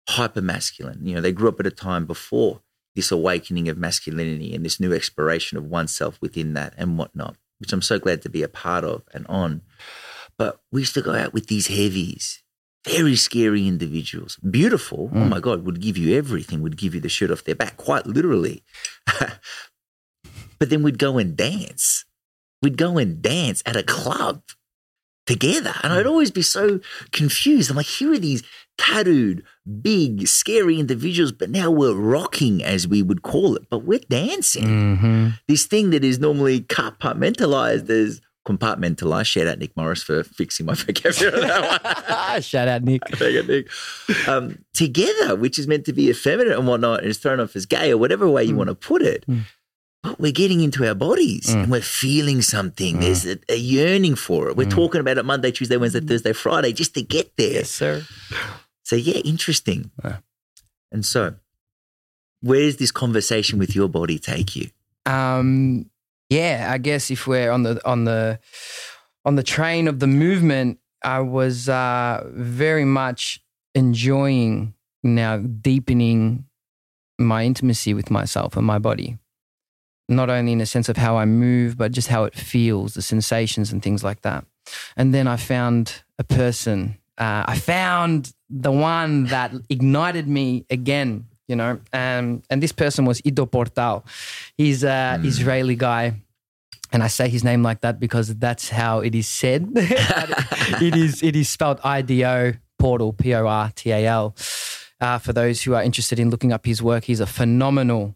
[0.09, 1.05] hyper masculine.
[1.07, 2.63] You know, they grew up at a time before
[2.95, 7.75] this awakening of masculinity and this new exploration of oneself within that and whatnot, which
[7.75, 9.61] I'm so glad to be a part of and on.
[10.39, 12.43] But we used to go out with these heavies,
[12.89, 14.39] very scary individuals.
[14.39, 15.11] Beautiful.
[15.13, 15.29] Oh Mm.
[15.29, 18.07] my God, would give you everything, would give you the shirt off their back, quite
[18.07, 18.63] literally.
[20.59, 22.05] but then we'd go and dance.
[22.62, 24.42] We'd go and dance at a club
[25.27, 25.75] together.
[25.83, 26.81] And I'd always be so
[27.12, 27.71] confused.
[27.71, 28.42] I'm like, here are these
[28.79, 29.42] tattooed,
[29.83, 34.64] big, scary individuals, but now we're rocking, as we would call it, but we're dancing.
[34.99, 35.38] Mhm.
[35.49, 39.27] This thing that is normally compartmentalized as compartmentalized.
[39.27, 41.83] Shout out Nick Morris for fixing my vocabulary on that
[42.31, 42.40] one.
[42.42, 43.03] Shout out, Nick.
[43.14, 43.69] Thank Nick.
[44.29, 47.66] Um, together, which is meant to be effeminate and whatnot, and is thrown off as
[47.66, 48.59] gay or whatever way you Mm.
[48.59, 49.25] want to put it.
[49.29, 49.40] Mm.
[50.19, 51.62] We're getting into our bodies Mm.
[51.62, 52.97] and we're feeling something.
[52.97, 53.01] Mm.
[53.01, 54.57] There's a, a yearning for it.
[54.57, 54.71] We're Mm.
[54.75, 57.53] talking about it Monday, Tuesday, Wednesday, Thursday, Friday, just to get there.
[57.53, 58.05] Yes, sir.
[58.83, 59.90] So yeah, interesting.
[60.05, 60.19] Yeah.
[60.92, 61.35] And so,
[62.40, 64.69] where does this conversation with your body take you?
[65.05, 65.90] Um,
[66.31, 68.38] yeah, I guess if we're on the on the
[69.25, 73.40] on the train of the movement, I was uh, very much
[73.75, 76.45] enjoying now deepening
[77.19, 79.19] my intimacy with myself and my body.
[80.09, 83.03] Not only in a sense of how I move, but just how it feels, the
[83.03, 84.45] sensations and things like that.
[84.97, 86.97] And then I found a person.
[87.19, 91.27] Uh, I found the one that ignited me again.
[91.49, 94.05] You know, and and this person was Ido Portal.
[94.57, 95.27] He's an Mm.
[95.27, 96.14] Israeli guy.
[96.92, 99.69] And I say his name like that because that's how it is said.
[100.81, 104.35] it is it is spelled I D O Portal P O R T A L.
[105.01, 108.14] Uh, for those who are interested in looking up his work, he's a phenomenal,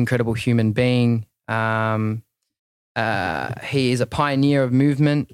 [0.00, 1.26] incredible human being.
[1.48, 2.22] Um,
[2.96, 5.32] uh, he is a pioneer of movement,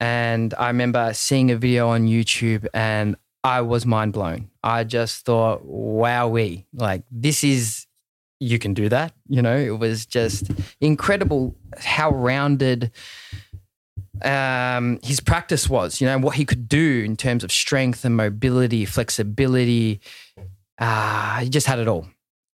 [0.00, 4.50] and I remember seeing a video on YouTube, and I was mind blown.
[4.62, 6.64] I just thought, "Wowee!
[6.72, 7.86] Like this is
[8.40, 12.90] you can do that." You know, it was just incredible how rounded
[14.22, 16.00] um, his practice was.
[16.00, 20.00] You know what he could do in terms of strength and mobility, flexibility.
[20.78, 22.06] Uh, he just had it all,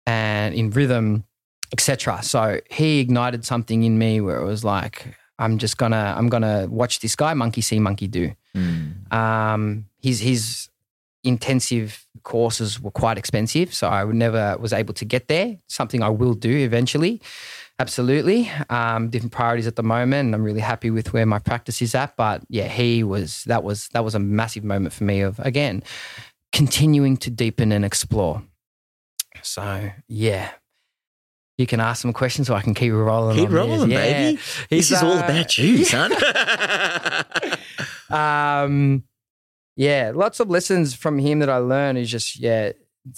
[0.08, 1.24] and in rhythm,
[1.72, 2.22] etc.
[2.24, 6.68] So he ignited something in me where it was like, I'm just gonna, I'm gonna
[6.70, 8.34] watch this guy, monkey see, monkey do.
[8.56, 9.14] Mm.
[9.14, 10.70] Um, his his
[11.24, 15.58] intensive courses were quite expensive, so I never was able to get there.
[15.68, 17.22] Something I will do eventually,
[17.78, 18.52] absolutely.
[18.70, 21.96] Um, different priorities at the moment, and I'm really happy with where my practice is
[21.96, 22.16] at.
[22.18, 25.84] But yeah, he was that was that was a massive moment for me of again
[26.52, 28.44] continuing to deepen and explore.
[29.42, 30.52] So yeah.
[31.60, 33.36] You can ask some questions, or I can keep rolling.
[33.36, 33.98] Keep on rolling, Yeah.
[33.98, 34.40] baby.
[34.70, 36.14] He's, this is all uh, about you, son.
[38.10, 39.04] um,
[39.76, 42.72] yeah, lots of lessons from him that I learned is just yeah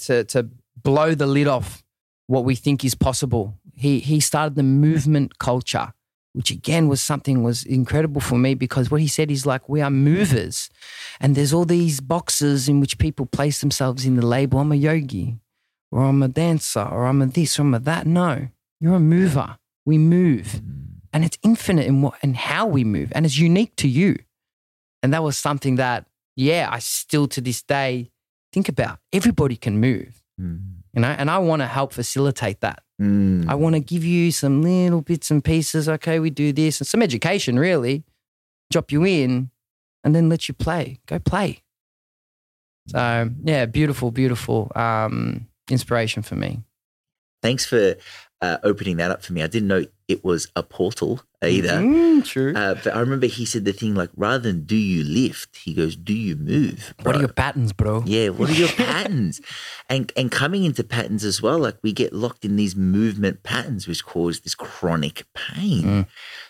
[0.06, 0.48] to to
[0.82, 1.84] blow the lid off
[2.26, 3.54] what we think is possible.
[3.76, 5.92] He he started the movement culture,
[6.32, 9.80] which again was something was incredible for me because what he said is like we
[9.80, 10.68] are movers,
[11.20, 14.58] and there's all these boxes in which people place themselves in the label.
[14.58, 15.36] I'm a yogi,
[15.92, 18.06] or I'm a dancer, or I'm a this, or I'm a that.
[18.06, 18.48] No,
[18.80, 19.58] you're a mover.
[19.86, 20.60] We move,
[21.12, 24.16] and it's infinite in what and how we move, and it's unique to you.
[25.02, 28.10] And that was something that, yeah, I still to this day
[28.52, 28.98] think about.
[29.12, 30.60] Everybody can move, Mm.
[30.94, 32.82] you know, and I want to help facilitate that.
[33.00, 33.48] Mm.
[33.48, 35.88] I want to give you some little bits and pieces.
[35.88, 38.04] Okay, we do this and some education, really.
[38.70, 39.50] Drop you in
[40.04, 41.00] and then let you play.
[41.06, 41.62] Go play.
[42.88, 46.62] So, yeah, beautiful, beautiful um, inspiration for me.
[47.42, 47.96] Thanks for
[48.40, 49.42] uh, opening that up for me.
[49.42, 51.78] I didn't know it was a portal either.
[51.78, 52.54] Mm, true.
[52.54, 55.74] Uh, but I remember he said the thing like, rather than do you lift, he
[55.74, 56.92] goes, do you move?
[57.02, 58.02] what are your patterns, bro?
[58.04, 59.40] Yeah, what are your patterns?
[59.88, 63.86] And and coming into patterns as well, like we get locked in these movement patterns
[63.86, 65.82] which cause this chronic pain.
[65.82, 66.06] Mm.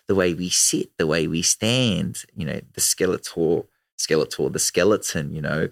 [0.08, 5.32] The way we sit, the way we stand, you know, the skeletal skeletal, the skeleton,
[5.32, 5.68] you know,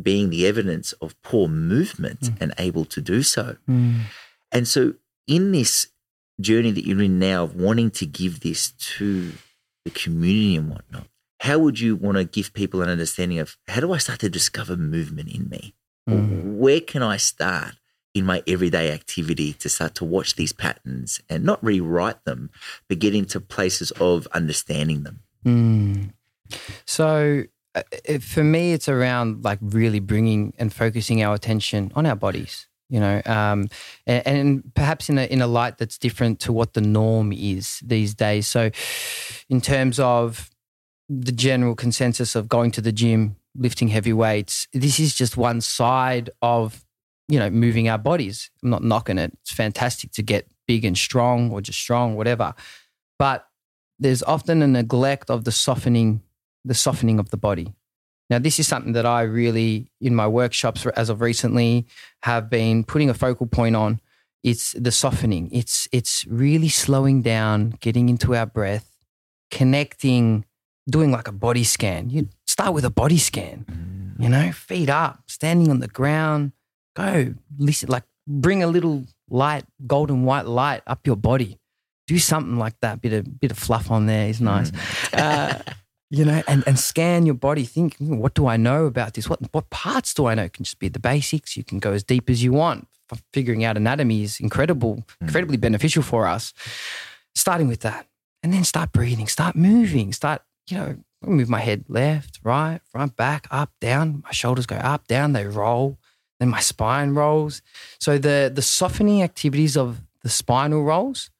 [0.00, 2.36] being the evidence of poor movement Mm.
[2.40, 3.56] and able to do so.
[3.68, 4.02] Mm.
[4.50, 4.94] And so
[5.26, 5.88] in this
[6.40, 9.32] journey that you're in now of wanting to give this to
[9.84, 11.06] the community and whatnot,
[11.40, 14.28] how would you want to give people an understanding of how do I start to
[14.30, 15.74] discover movement in me?
[16.08, 16.56] Mm.
[16.56, 17.74] Where can I start
[18.14, 22.50] in my everyday activity to start to watch these patterns and not rewrite them,
[22.88, 25.20] but get into places of understanding them?
[25.44, 26.12] Mm.
[26.84, 32.16] So it, for me, it's around like really bringing and focusing our attention on our
[32.16, 33.68] bodies, you know, um,
[34.06, 37.80] and, and perhaps in a in a light that's different to what the norm is
[37.84, 38.46] these days.
[38.46, 38.70] So,
[39.48, 40.50] in terms of
[41.08, 45.60] the general consensus of going to the gym, lifting heavy weights, this is just one
[45.60, 46.84] side of
[47.28, 48.50] you know moving our bodies.
[48.62, 52.54] I'm not knocking it; it's fantastic to get big and strong, or just strong, whatever.
[53.18, 53.46] But
[53.98, 56.22] there's often a neglect of the softening
[56.64, 57.74] the softening of the body.
[58.30, 61.86] Now this is something that i really in my workshops as of recently
[62.22, 64.00] have been putting a focal point on.
[64.42, 65.50] It's the softening.
[65.52, 68.88] It's it's really slowing down getting into our breath
[69.50, 70.46] connecting
[70.88, 72.10] doing like a body scan.
[72.10, 73.66] You start with a body scan
[74.18, 76.52] you know feet up standing on the ground
[76.94, 81.58] go listen like bring a little light golden white light up your body.
[82.06, 84.72] Do something like that bit of bit of fluff on there is nice.
[85.12, 85.62] Uh,
[86.12, 87.64] you know, and, and scan your body.
[87.64, 89.30] Think, "Hmm, what do I know about this?
[89.30, 90.44] What what parts do I know?
[90.44, 91.56] It can just be the basics.
[91.56, 92.86] You can go as deep as you want.
[93.10, 96.52] F- Figuring out anatomy is incredible, incredibly beneficial for us.
[97.34, 98.06] Starting with that,
[98.42, 100.42] and then start breathing, start moving, start.
[100.68, 104.22] You know, move my head left, right, front, back, up, down.
[104.22, 105.32] My shoulders go up, down.
[105.32, 105.98] They roll.
[106.40, 107.62] Then my spine rolls.
[107.98, 111.30] So the the softening activities of the spinal rolls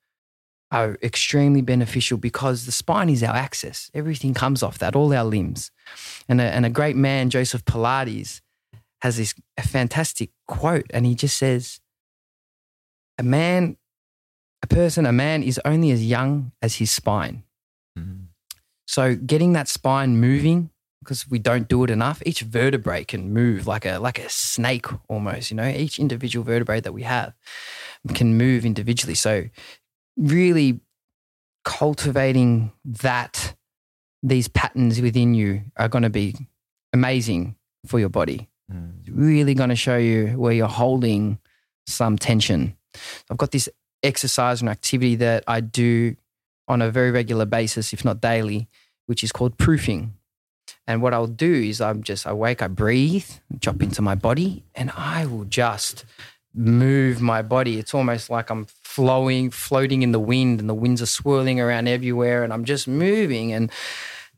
[0.72, 3.90] are extremely beneficial because the spine is our axis.
[3.92, 5.70] Everything comes off that, all our limbs.
[6.28, 8.40] And a, and a great man, Joseph Pilates,
[9.02, 11.80] has this a fantastic quote, and he just says,
[13.18, 13.76] "A man,
[14.62, 17.42] a person, a man is only as young as his spine."
[17.98, 18.26] Mm.
[18.86, 22.22] So getting that spine moving because we don't do it enough.
[22.24, 25.50] Each vertebrae can move like a like a snake almost.
[25.50, 27.34] You know, each individual vertebrae that we have
[28.14, 29.16] can move individually.
[29.16, 29.44] So
[30.16, 30.80] really
[31.64, 33.54] cultivating that
[34.22, 36.36] these patterns within you are going to be
[36.92, 38.48] amazing for your body.
[38.72, 39.00] Mm.
[39.00, 41.38] It's really going to show you where you're holding
[41.86, 42.76] some tension.
[43.30, 43.68] I've got this
[44.02, 46.16] exercise and activity that I do
[46.68, 48.68] on a very regular basis, if not daily,
[49.06, 50.14] which is called proofing.
[50.86, 53.26] And what I'll do is I'm just awake, I breathe,
[53.58, 56.04] drop into my body, and I will just
[56.54, 57.78] move my body.
[57.78, 61.88] It's almost like I'm flowing, floating in the wind, and the winds are swirling around
[61.88, 63.52] everywhere, and I'm just moving.
[63.52, 63.70] And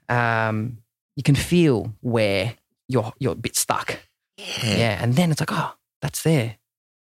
[0.09, 0.79] um,
[1.17, 2.55] you can feel where
[2.89, 3.99] you're you're a bit stuck.
[4.37, 4.77] Yeah.
[4.77, 5.03] Yeah.
[5.03, 6.57] And then it's like, oh, that's there.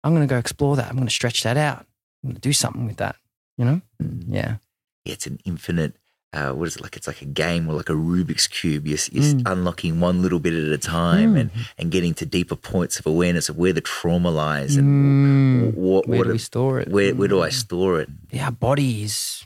[0.04, 0.90] I'm gonna go explore that.
[0.90, 1.86] I'm gonna stretch that out.
[2.24, 3.18] I'm gonna do something with that.
[3.58, 3.82] You know?
[4.02, 4.24] Mm.
[4.30, 4.56] Yeah.
[5.04, 5.96] It's an infinite.
[6.36, 6.96] Uh, what is it like?
[6.98, 8.86] It's like a game or like a Rubik's cube.
[8.86, 9.44] You're, you're Mm.
[9.54, 11.40] unlocking one little bit at a time Mm.
[11.40, 15.74] and, and getting to deeper points of awareness of where the trauma lies and Mm.
[15.74, 16.90] wh- what, Where what do we store it?
[16.90, 17.54] where, where do I Mm.
[17.54, 18.10] store it?
[18.32, 19.46] Yeah, our body is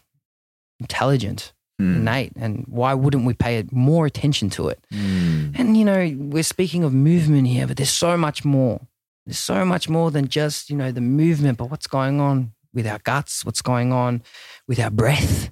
[0.80, 1.96] intelligent, Mm.
[1.98, 4.80] innate, and why wouldn't we pay more attention to it?
[4.92, 5.60] Mm.
[5.60, 8.82] And you know, we're speaking of movement here, but there's so much more.
[9.26, 12.88] There's so much more than just, you know, the movement, but what's going on with
[12.88, 14.22] our guts, what's going on
[14.68, 15.52] with our breath,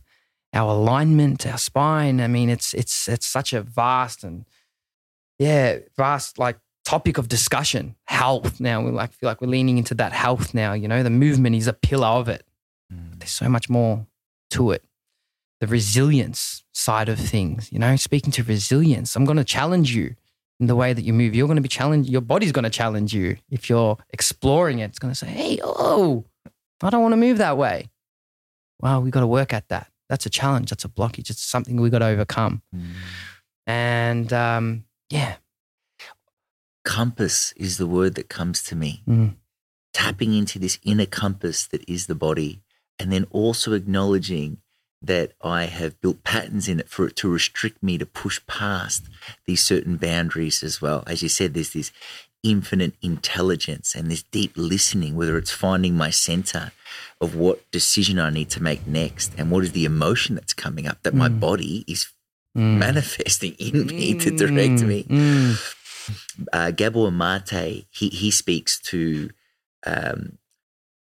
[0.53, 2.21] our alignment, our spine.
[2.21, 4.45] I mean, it's it's it's such a vast and
[5.39, 7.95] yeah, vast like topic of discussion.
[8.05, 8.59] Health.
[8.59, 10.73] Now we like feel like we're leaning into that health now.
[10.73, 12.45] You know, the movement is a pillar of it.
[12.93, 13.19] Mm.
[13.19, 14.07] There's so much more
[14.51, 14.83] to it.
[15.59, 17.71] The resilience side of things.
[17.71, 20.15] You know, speaking to resilience, I'm going to challenge you
[20.59, 21.35] in the way that you move.
[21.35, 22.09] You're going to be challenged.
[22.09, 24.85] Your body's going to challenge you if you're exploring it.
[24.85, 26.25] It's going to say, "Hey, oh,
[26.81, 27.89] I don't want to move that way."
[28.79, 29.91] Well, we got to work at that.
[30.09, 30.69] That's a challenge.
[30.69, 31.29] That's a blockage.
[31.29, 32.61] It's something we got to overcome.
[32.73, 32.91] Mm.
[33.65, 35.35] And um, yeah,
[36.87, 39.03] Compass is the word that comes to me.
[39.05, 39.35] Mm.
[39.93, 42.61] Tapping into this inner compass that is the body,
[42.97, 44.59] and then also acknowledging
[45.01, 49.03] that I have built patterns in it for it to restrict me to push past
[49.45, 51.03] these certain boundaries as well.
[51.05, 51.91] As you said, there's this
[52.41, 56.71] infinite intelligence and this deep listening, whether it's finding my center
[57.21, 60.87] of what decision I need to make next and what is the emotion that's coming
[60.87, 61.39] up that my Mm.
[61.39, 62.07] body is
[62.55, 62.79] Mm.
[62.79, 65.03] manifesting in me to direct Mm, me.
[65.03, 65.57] mm,
[66.53, 69.29] Uh, Gabor Mate, he, he speaks to
[69.85, 70.37] um,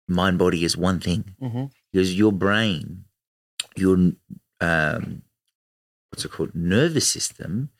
[0.08, 1.70] mind body as one thing mhm.
[1.92, 3.04] because your brain,
[3.76, 4.12] your
[4.60, 5.22] um,
[6.10, 7.70] what's it called, nervous system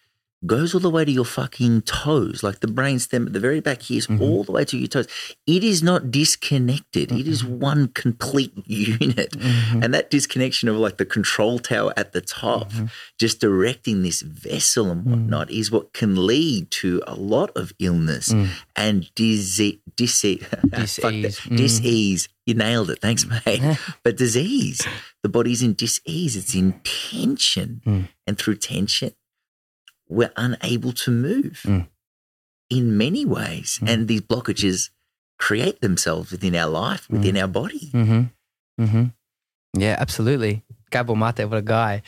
[0.47, 2.43] goes all the way to your fucking toes.
[2.43, 4.21] Like the brain stem at the very back here is Mhm.
[4.21, 5.07] all the way to your toes.
[5.47, 7.11] It is not disconnected.
[7.13, 9.33] It is one complete unit.
[9.33, 9.85] Mhm.
[9.85, 12.91] And that disconnection of like the control tower at the top, Mhm.
[13.19, 15.11] just directing this vessel and Mm.
[15.11, 18.49] whatnot, is what can lead to a lot of illness Mm.
[18.77, 19.79] and disease.
[19.97, 20.43] Disease.
[20.71, 21.41] Dis-ease.
[21.41, 21.57] Mm.
[21.57, 22.29] Disease.
[22.47, 23.01] You nailed it.
[23.01, 23.63] Thanks, mate.
[24.03, 24.83] but disease,
[25.23, 26.37] the body's in disease.
[26.37, 27.81] It's in tension.
[27.87, 28.09] Mm.
[28.27, 29.13] And through tension,
[30.09, 31.89] we're unable to move Mm.
[32.71, 33.79] in many ways.
[33.83, 33.89] Mm.
[33.91, 34.91] And these blockages
[35.39, 37.91] create themselves within our life, within our body.
[37.93, 38.83] Mm-hmm.
[38.85, 39.05] Mm-hmm.
[39.81, 40.63] Yeah, absolutely.
[40.91, 42.03] Gabor Mate, what a guy.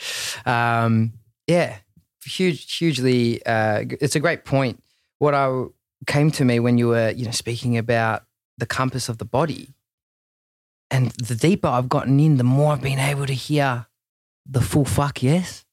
[0.45, 1.13] Um,
[1.47, 1.77] yeah,
[2.23, 3.45] huge, hugely.
[3.45, 4.81] Uh, it's a great point.
[5.19, 5.65] What I
[6.05, 8.23] came to me when you were, you know, speaking about
[8.57, 9.73] the compass of the body,
[10.89, 13.87] and the deeper I've gotten in, the more I've been able to hear
[14.45, 15.65] the full fuck yes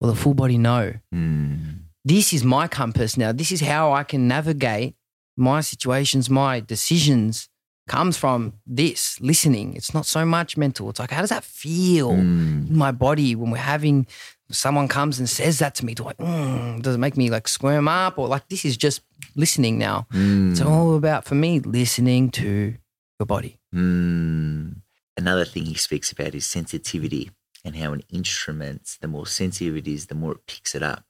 [0.00, 1.80] or the full body no Mm.
[2.04, 3.32] this is my compass now.
[3.32, 4.94] This is how I can navigate
[5.36, 7.48] my situations, my decisions
[7.86, 9.74] comes from this listening.
[9.74, 10.90] It's not so much mental.
[10.90, 12.68] It's like, how does that feel Mm.
[12.70, 14.06] in my body when we're having
[14.50, 15.94] someone comes and says that to me?
[15.94, 19.00] Do I, mm, does it make me like squirm up or like this is just
[19.36, 20.06] listening now?
[20.12, 20.50] Mm.
[20.52, 22.74] It's all about, for me, listening to
[23.18, 23.58] your body.
[23.74, 24.76] Mm.
[25.16, 27.30] Another thing he speaks about is sensitivity
[27.68, 31.04] and how an instrument, the more sensitive it is, the more it picks it up,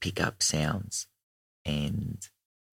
[0.00, 1.06] pick up sounds.
[1.64, 2.18] And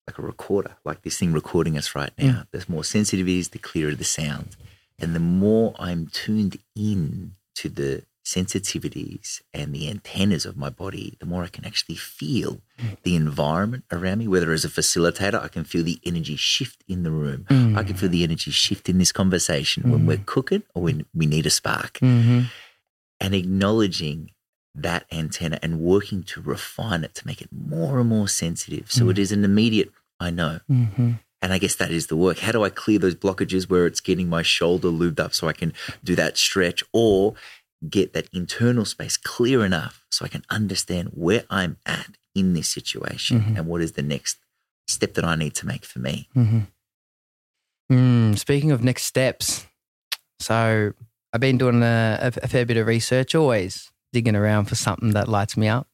[0.05, 2.27] like a recorder, like this thing recording us right hmm.
[2.27, 4.55] now, the more sensitive it is, the clearer the sound.
[4.99, 11.15] And the more I'm tuned in to the sensitivities and the antennas of my body,
[11.21, 12.61] the more I can actually feel
[13.03, 14.27] the environment around me.
[14.27, 17.45] Whether as a facilitator, I can feel the energy shift in the room.
[17.77, 21.25] I can feel the energy shift in this conversation when we're cooking or when we
[21.25, 21.99] need a spark.
[21.99, 22.41] Mm-hmm.
[23.21, 24.31] And acknowledging
[24.75, 28.91] that antenna and working to refine it to make it more and more sensitive.
[28.91, 30.59] So it is an immediate, I know.
[30.69, 31.13] Mm-hmm.
[31.41, 32.39] And I guess that is the work.
[32.39, 35.53] How do I clear those blockages where it's getting my shoulder lubed up so I
[35.53, 35.71] can
[36.03, 37.35] do that stretch or
[37.89, 42.69] get that internal space clear enough so I can understand where I'm at in this
[42.69, 43.57] situation Mhm.
[43.57, 44.37] and what is the next
[44.87, 46.27] step that I need to make for me.
[46.35, 46.59] Mm-hmm.
[47.91, 49.65] Mm, speaking of next steps,
[50.39, 50.93] so
[51.33, 55.11] I've been doing a, a, a fair bit of research, always digging around for something
[55.11, 55.87] that lights me up.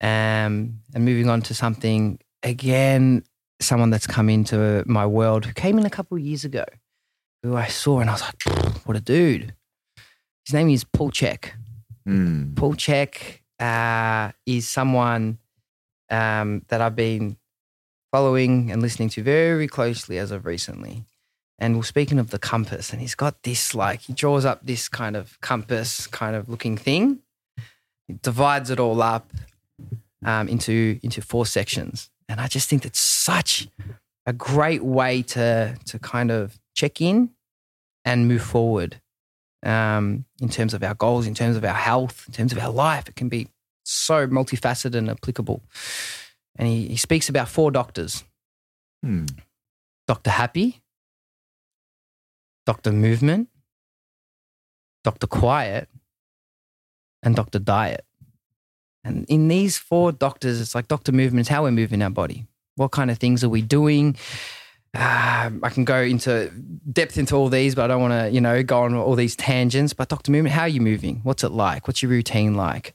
[0.00, 3.24] Um, and moving on to something again,
[3.60, 6.64] someone that's come into my world who came in a couple of years ago,
[7.42, 9.54] who I saw and I was like, what a dude.
[10.44, 11.50] His name is Paul Chek.
[12.06, 12.56] Mm.
[12.56, 15.38] Paul Chek uh, is someone
[16.10, 17.36] um, that I've been
[18.10, 21.04] following and listening to very closely as of recently.
[21.58, 24.88] And we're speaking of the compass, and he's got this like he draws up this
[24.88, 27.20] kind of compass kind of looking thing.
[28.08, 29.30] He divides it all up
[30.24, 33.68] um, into into four sections, and I just think that's such
[34.26, 37.30] a great way to to kind of check in
[38.04, 39.01] and move forward
[39.62, 42.70] um, in terms of our goals, in terms of our health, in terms of our
[42.70, 43.08] life.
[43.08, 43.48] It can be
[43.84, 45.62] so multifaceted and applicable.
[46.56, 48.24] And he, he speaks about four doctors
[49.04, 49.28] Mm.
[50.06, 50.30] Dr.
[50.30, 50.80] Happy,
[52.66, 52.92] Dr.
[52.92, 53.48] Movement,
[55.04, 55.26] Dr.
[55.26, 55.88] Quiet,
[57.22, 57.58] and Dr.
[57.58, 58.04] Diet.
[59.04, 61.12] And in these four doctors, it's like Dr.
[61.12, 62.46] Movement is how we're moving our body.
[62.76, 64.16] What kind of things are we doing?
[64.94, 66.50] Um, I can go into
[66.92, 69.34] depth into all these, but I don't want to, you know, go on all these
[69.34, 69.94] tangents.
[69.94, 70.30] But Dr.
[70.30, 71.20] Movement, how are you moving?
[71.22, 71.86] What's it like?
[71.88, 72.92] What's your routine like?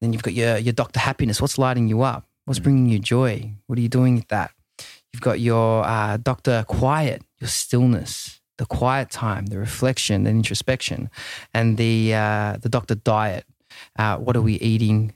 [0.00, 1.00] Then you've got your your Dr.
[1.00, 1.40] Happiness.
[1.42, 2.26] What's lighting you up?
[2.46, 2.64] What's Mm.
[2.64, 3.52] bringing you joy?
[3.66, 4.52] What are you doing with that?
[5.12, 6.64] You've got your uh, Dr.
[6.66, 11.10] Quiet, your stillness, the quiet time, the reflection, the introspection,
[11.52, 12.94] and the uh, the Dr.
[12.94, 13.44] Diet.
[13.98, 15.14] Uh, what are we eating,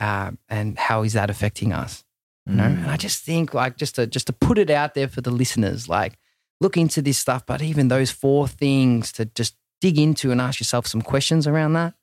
[0.00, 2.04] uh, and how is that affecting us?
[2.48, 2.82] You know, Mm.
[2.82, 5.30] and I just think like just to just to put it out there for the
[5.30, 6.18] listeners, like
[6.60, 7.44] look into this stuff.
[7.46, 11.74] But even those four things to just dig into and ask yourself some questions around
[11.74, 11.94] that,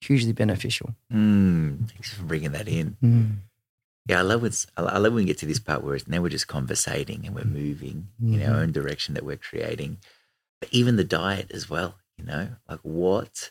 [0.00, 0.94] hugely beneficial.
[1.12, 1.88] Mm.
[1.90, 2.96] Thanks for bringing that in.
[3.02, 3.36] Mm.
[4.08, 4.66] Yeah, I love it's.
[4.76, 7.34] I love when we get to this part where it's now we're just conversating and
[7.34, 9.98] we're moving in our own direction that we're creating.
[10.60, 13.50] But even the diet as well, you know, like what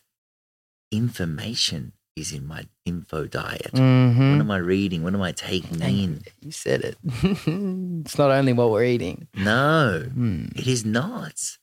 [0.91, 3.73] information is in my info diet?
[3.73, 4.39] What Mhm.
[4.39, 5.03] am I reading?
[5.03, 6.23] What am I taking And in?
[6.41, 6.97] You said it.
[8.05, 9.27] it's not only what we're eating.
[9.35, 10.57] No, Mm.
[10.57, 11.57] it is not.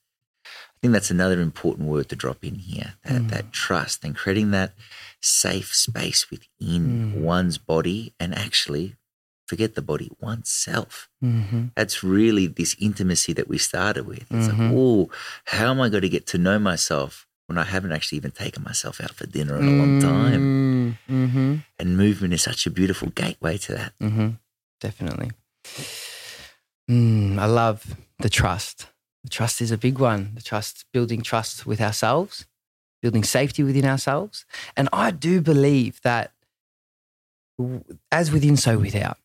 [0.44, 3.30] I think that's another important word to drop in here that, Mm.
[3.30, 4.74] that trust and creating that
[5.20, 7.20] safe space within Mm.
[7.22, 8.96] one's body and actually
[9.46, 11.08] forget the body, oneself.
[11.20, 14.22] hmm That's really this intimacy that we started with.
[14.30, 14.58] It's Mhm.
[14.68, 15.10] like, oh,
[15.46, 18.62] how am I going to get to know myself when I haven't actually even taken
[18.62, 20.98] myself out for dinner in a long time?
[21.10, 21.56] Mm-hmm.
[21.78, 23.92] And movement is such a beautiful gateway to that.
[24.00, 24.30] Mm-hmm.
[24.80, 25.30] Definitely.
[26.90, 28.88] Mm, I love the trust.
[29.22, 30.32] The trust is a big one.
[30.34, 32.46] The trust, building trust with ourselves,
[33.00, 34.44] building safety within ourselves.
[34.76, 36.32] And I do believe that
[38.10, 39.18] as within, so without,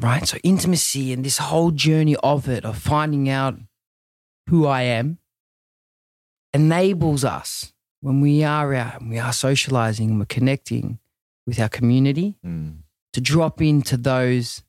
[0.00, 0.26] right?
[0.26, 3.58] So intimacy and this whole journey of it, of finding out
[4.48, 5.18] who I am,
[6.54, 10.98] enables us when we are out and we are socializing and we're connecting
[11.46, 12.36] with our community
[13.12, 14.62] to drop into those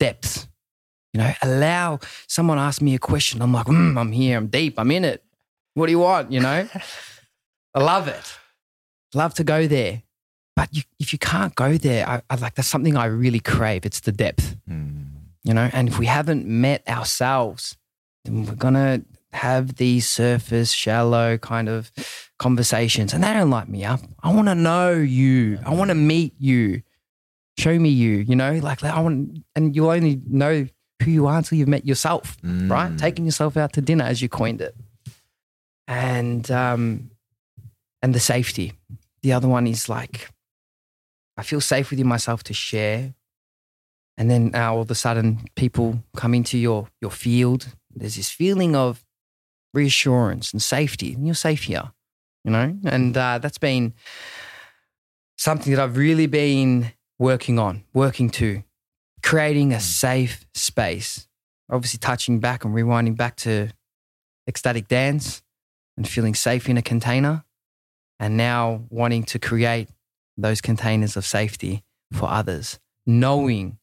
[0.00, 0.48] depths.
[1.12, 3.40] You know, allow someone ask me a question.
[3.42, 5.22] I'm like, mm, I'm here, I'm deep, I'm in it.
[5.74, 6.32] What do you want?
[6.32, 6.68] You know,
[7.74, 8.38] I love it.
[9.14, 10.02] Love to go there.
[10.56, 13.84] But you, if you can't go there, I, I like that's something I really crave.
[13.86, 15.06] It's the depth, Mm.
[15.44, 15.68] you know.
[15.72, 17.76] And if we haven't met ourselves,
[18.24, 19.02] then we're gonna
[19.34, 21.90] have these surface, shallow kind of
[22.38, 24.00] conversations, and they don't light me up.
[24.22, 25.58] I want to know you.
[25.66, 26.82] I want to meet you.
[27.58, 28.18] Show me you.
[28.18, 30.66] You know, like I want, and you'll only know
[31.02, 32.92] who you are until you've met yourself, right?
[32.92, 32.98] Mm.
[32.98, 34.74] Taking yourself out to dinner, as you coined it,
[35.86, 37.10] and um,
[38.02, 38.72] and the safety.
[39.22, 40.30] The other one is like,
[41.36, 43.14] I feel safe within myself to share.
[44.16, 47.66] And then uh, all of a sudden, people come into your your field.
[47.96, 49.04] There's this feeling of
[49.74, 51.92] reassurance and safety, and you're safe here,
[52.44, 52.76] you know.
[52.84, 53.94] And uh, that's been
[55.36, 58.62] something that I've really been working on, working to,
[59.22, 61.28] creating a safe space.
[61.70, 63.70] Obviously, touching back and rewinding back to
[64.46, 65.42] ecstatic dance
[65.96, 67.44] and feeling safe in a container,
[68.20, 69.88] and now wanting to create
[70.36, 73.78] those containers of safety for others, knowing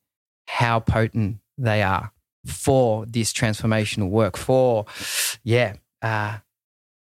[0.47, 2.11] how potent they are
[2.45, 4.85] for this transformational work, for,
[5.43, 6.37] yeah, uh,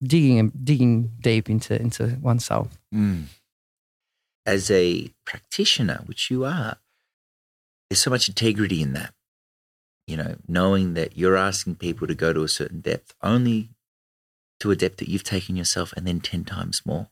[0.03, 2.78] digging and digging deep into, into oneself.
[2.95, 3.24] Mm.
[4.45, 6.78] As a practitioner, which you are,
[7.89, 9.12] there's so much integrity in that.
[10.07, 13.70] You know, knowing that you're asking people to go to a certain depth only
[14.61, 17.09] to a depth that you've taken yourself and then 10 times more.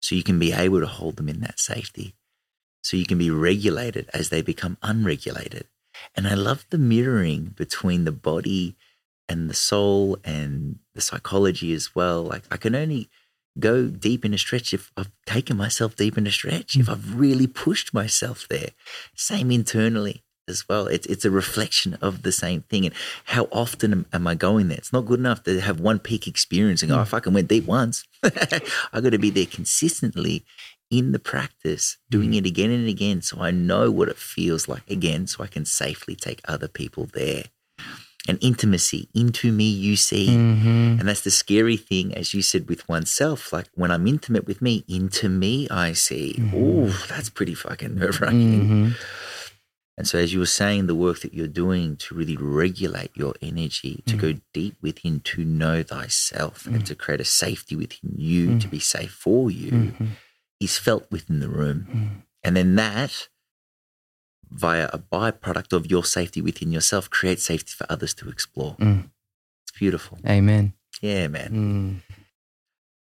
[0.00, 2.14] So you can be able to hold them in that safety.
[2.82, 5.66] So you can be regulated as they become unregulated.
[6.16, 8.76] And I love the mirroring between the body
[9.30, 12.22] and the soul and the psychology as well.
[12.24, 13.08] Like I can only
[13.58, 16.92] go deep in a stretch if I've taken myself deep in a stretch, if mm.
[16.92, 18.70] I've really pushed myself there.
[19.14, 20.88] Same internally as well.
[20.88, 22.84] It's it's a reflection of the same thing.
[22.86, 22.94] And
[23.26, 24.78] how often am, am I going there?
[24.78, 27.48] It's not good enough to have one peak experience and go, oh, I fucking went
[27.48, 28.04] deep once.
[28.24, 30.44] I got to be there consistently
[30.90, 32.38] in the practice, doing mm.
[32.38, 35.64] it again and again, so I know what it feels like again, so I can
[35.64, 37.44] safely take other people there.
[38.30, 40.28] And intimacy, into me you see.
[40.28, 41.00] Mm-hmm.
[41.00, 43.52] And that's the scary thing, as you said, with oneself.
[43.52, 46.38] Like when I'm intimate with me, into me I see.
[46.54, 48.62] Oh, that's pretty fucking nerve wracking.
[48.62, 48.88] Mm-hmm.
[49.98, 53.34] And so, as you were saying, the work that you're doing to really regulate your
[53.42, 58.58] energy, to go deep within, to know thyself, and to create a safety within you,
[58.60, 60.06] to be safe for you, Mm-hmm.
[60.60, 62.22] is felt within the room.
[62.44, 63.28] And then that,
[64.50, 68.74] via a byproduct of your safety within yourself, create safety for others to explore.
[68.76, 69.10] Mm.
[69.64, 70.18] It's beautiful.
[70.26, 70.72] Amen.
[71.00, 71.50] Yeah, man.
[71.52, 72.16] Mm.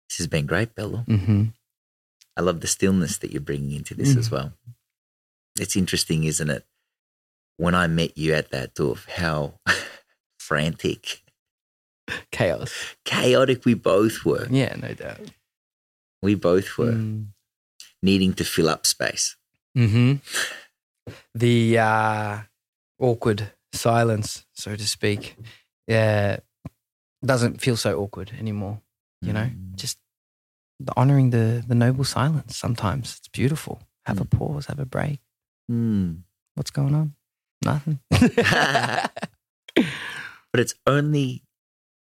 [0.09, 1.03] This has been great, Bello.
[1.07, 1.45] Mm-hmm.
[2.37, 4.17] I love the stillness that you're bringing into this Mm.
[4.19, 4.53] as well.
[5.59, 6.65] It's interesting, isn't it?
[7.57, 9.59] When I met you at that doof, how
[10.39, 11.21] frantic,
[12.31, 12.95] Chaos.
[13.05, 14.47] chaotic we both were.
[14.49, 15.19] Yeah, no doubt.
[16.21, 17.27] We both were Mm.
[18.01, 19.35] needing to fill up space.
[19.77, 20.15] Mm-hmm.
[21.33, 22.39] The uh,
[22.99, 25.35] awkward silence, so to speak,
[25.87, 26.37] yeah,
[27.23, 28.81] doesn't feel so awkward anymore.
[29.21, 29.75] You know, Mm.
[29.75, 29.97] just
[30.79, 32.55] the honoring the the noble silence.
[32.57, 33.81] Sometimes it's beautiful.
[34.05, 34.67] Have a pause.
[34.67, 35.19] Have a break.
[35.69, 36.23] Mm.
[36.55, 37.15] What's going on?
[37.65, 37.99] Nothing.
[40.51, 41.43] But it's only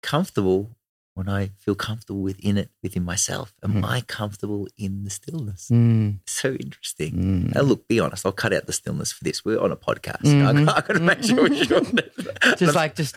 [0.03, 0.71] comfortable
[1.19, 3.53] when I feel comfortable within it, within myself.
[3.65, 3.85] Am Mm.
[3.85, 5.69] I comfortable in the stillness?
[5.69, 7.13] Mm, So interesting.
[7.15, 7.55] mm.
[7.55, 8.25] Now, look, be honest.
[8.25, 9.45] I'll cut out the stillness for this.
[9.45, 10.23] We're on a podcast.
[10.23, 10.69] Mhm.
[10.69, 11.83] I, I got to make sure we're sure.
[12.57, 13.17] Just like just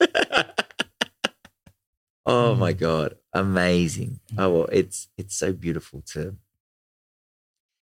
[2.26, 2.78] oh my Mm.
[2.78, 4.20] god, amazing!
[4.36, 6.36] Oh, well, it's it's so beautiful to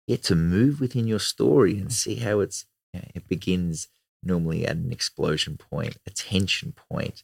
[0.08, 3.88] get to move within your story and see how it's you know, it begins
[4.24, 7.24] normally at an explosion point, a tension point,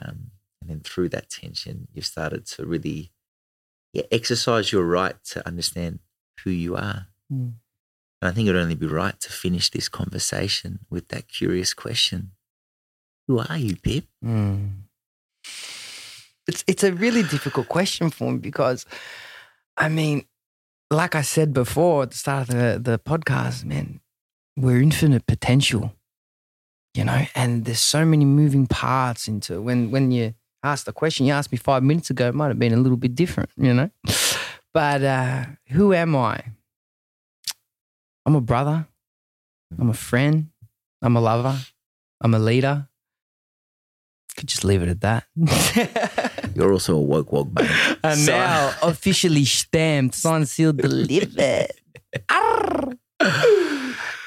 [0.00, 0.30] um,
[0.62, 3.10] and then through that tension, you've started to really
[3.92, 5.98] yeah, exercise your right to understand
[6.44, 7.08] who you are.
[7.32, 7.54] Mm.
[8.20, 12.30] And I think it'd only be right to finish this conversation with that curious question:
[13.26, 14.04] Who are you, Pip?
[14.24, 14.82] Mm.
[16.46, 18.86] It's it's a really difficult question for me because,
[19.76, 20.26] I mean,
[20.90, 24.00] like I said before at the start of the, the podcast, man,
[24.56, 25.94] we're infinite potential,
[26.94, 31.26] you know, and there's so many moving parts into when when you ask the question
[31.26, 33.72] you asked me five minutes ago, it might have been a little bit different, you
[33.74, 33.90] know.
[34.74, 36.42] But uh, who am I?
[38.24, 38.86] I'm a brother.
[39.78, 40.48] I'm a friend.
[41.02, 41.58] I'm a lover.
[42.20, 42.88] I'm a leader.
[44.36, 45.24] Could just leave it at that.
[46.54, 47.70] You're also a woke wog mate.
[48.02, 51.72] and So- now officially stamped, signed, sealed, delivered.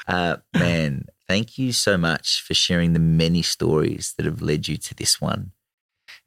[0.08, 4.76] Uh, man, thank you so much for sharing the many stories that have led you
[4.76, 5.50] to this one.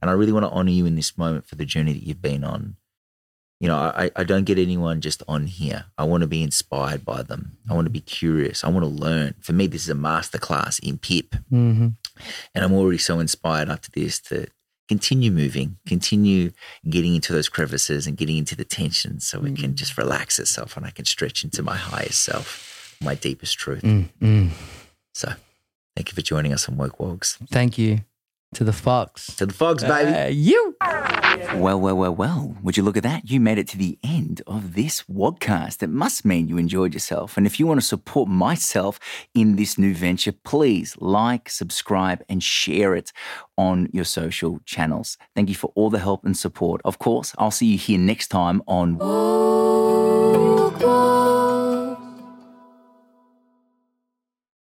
[0.01, 2.21] And I really want to honor you in this moment for the journey that you've
[2.21, 2.75] been on.
[3.59, 5.85] You know, I, I don't get anyone just on here.
[5.97, 7.57] I want to be inspired by them.
[7.69, 8.63] I want to be curious.
[8.63, 9.35] I want to learn.
[9.41, 11.35] For me, this is a masterclass in PIP.
[11.51, 11.95] Mhm.
[12.55, 14.47] And I'm already so inspired after this to
[14.87, 16.51] continue moving, continue
[16.89, 20.75] getting into those crevices and getting into the tension so it can just relax itself
[20.75, 23.83] and I can stretch into my highest self, my deepest truth.
[23.83, 24.49] Mm, mm.
[25.13, 25.33] So
[25.95, 27.37] thank you for joining us on Woke Wogs.
[27.51, 28.01] Thank you
[28.53, 29.35] to the Fox.
[29.35, 30.11] To the Fox, baby.
[30.11, 30.75] Uh, you.
[31.55, 32.57] Well, well, well, well.
[32.63, 33.29] Would you look at that?
[33.29, 35.83] You made it to the end of this Wogcast.
[35.83, 37.37] It must mean you enjoyed yourself.
[37.37, 38.99] And if you want to support myself
[39.33, 43.11] in this new venture, please like, subscribe, and share it
[43.57, 45.17] on your social channels.
[45.35, 46.81] Thank you for all the help and support.
[46.83, 51.28] Of course, I'll see you here next time on Walk, walk.